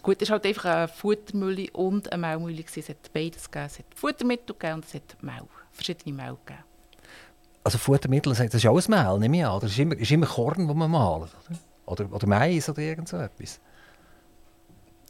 [0.01, 2.63] Gut, es war halt einfach eine Futtermühle und eine Mehlmühle.
[2.75, 3.67] Es hat beides gegeben.
[3.67, 6.63] Es hat Futtermittel gegeben und es hat Mehl, verschiedene Mehl gegeben.
[7.63, 9.59] Also Futtermittel, das ist alles Mehl, nehme ich an.
[9.59, 11.59] Das ist immer, ist immer Korn, das man malt, oder?
[11.86, 13.59] Oder, oder Mais oder irgend so etwas.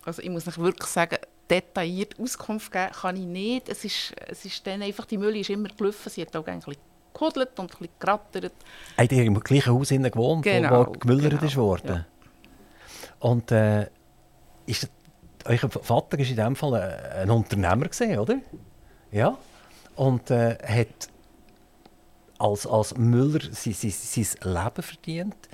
[0.04, 1.18] Also ich muss euch wirklich sagen,
[1.50, 3.70] detailliert Auskunft geben kann ich nicht.
[3.70, 6.60] Es ist, es ist dann einfach, die Mühle ist immer gelaufen, sie hat auch ein
[6.60, 6.82] bisschen
[7.14, 8.54] gehudelt und ein bisschen gerattert.
[8.98, 11.96] Habt ihr im gleichen Haus gewohnt, genau, wo, wo gemüllert genau, ist worden?
[11.96, 12.06] Ja.
[13.20, 13.88] Und äh,
[14.66, 14.90] ist,
[15.46, 18.40] euer Vater war in diesem Fall ein, ein Unternehmer, gewesen, oder?
[19.12, 19.38] Ja.
[19.96, 21.10] Und äh, hat
[22.40, 25.50] als, als Müller sein, sein, sein Leben verdient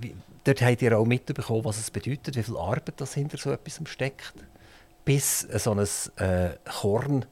[0.00, 0.14] wie,
[0.44, 3.80] dort habt ihr auch mitbekommen, was es bedeutet, wie viel Arbeit das hinter so etwas
[3.84, 4.34] steckt,
[5.04, 7.24] bis so ein äh, Korn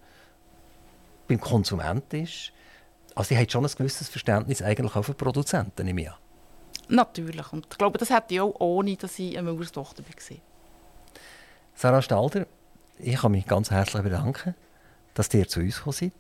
[1.27, 2.53] beim Konsument ist.
[3.19, 6.17] Also ihr habt schon ein gewisses Verständnis eigentlich auch für Produzenten, nehme ich an.
[6.89, 7.53] Natürlich.
[7.53, 10.37] Und ich glaube, das hätte ich auch ohne, dass ich eine Mauerstochter war.
[11.75, 12.47] Sarah Stalder,
[12.97, 14.55] ich kann mich ganz herzlich bedanken,
[15.15, 16.13] dass ihr zu uns gekommen seid.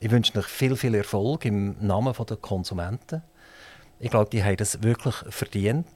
[0.00, 3.22] Ich wünsche euch viel, viel Erfolg im Namen der Konsumenten.
[4.00, 5.86] Ich glaube, die haben es wirklich verdient,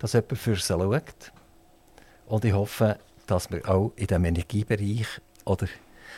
[0.00, 1.32] dass jemand für sie schaut.
[2.26, 2.98] Und ich hoffe,
[3.28, 5.06] dass wir auch in diesem Energiebereich
[5.44, 5.68] oder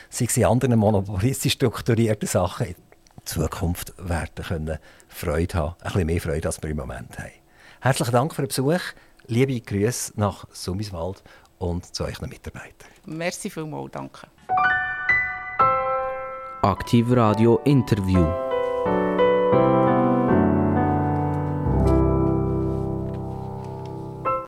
[0.09, 2.73] sei es in anderen monopolistisch strukturierten Sachen
[3.25, 5.75] Zukunft werden können Freude haben.
[5.79, 7.31] Ein bisschen mehr Freude, als wir im Moment haben.
[7.81, 8.81] Herzlichen Dank für den Besuch.
[9.27, 11.23] Liebe Grüße nach Summiswald
[11.57, 12.89] und zu euren Mitarbeitern.
[13.05, 14.27] Merci vielmals, danke.
[16.61, 18.44] Aktiv Radio Interview.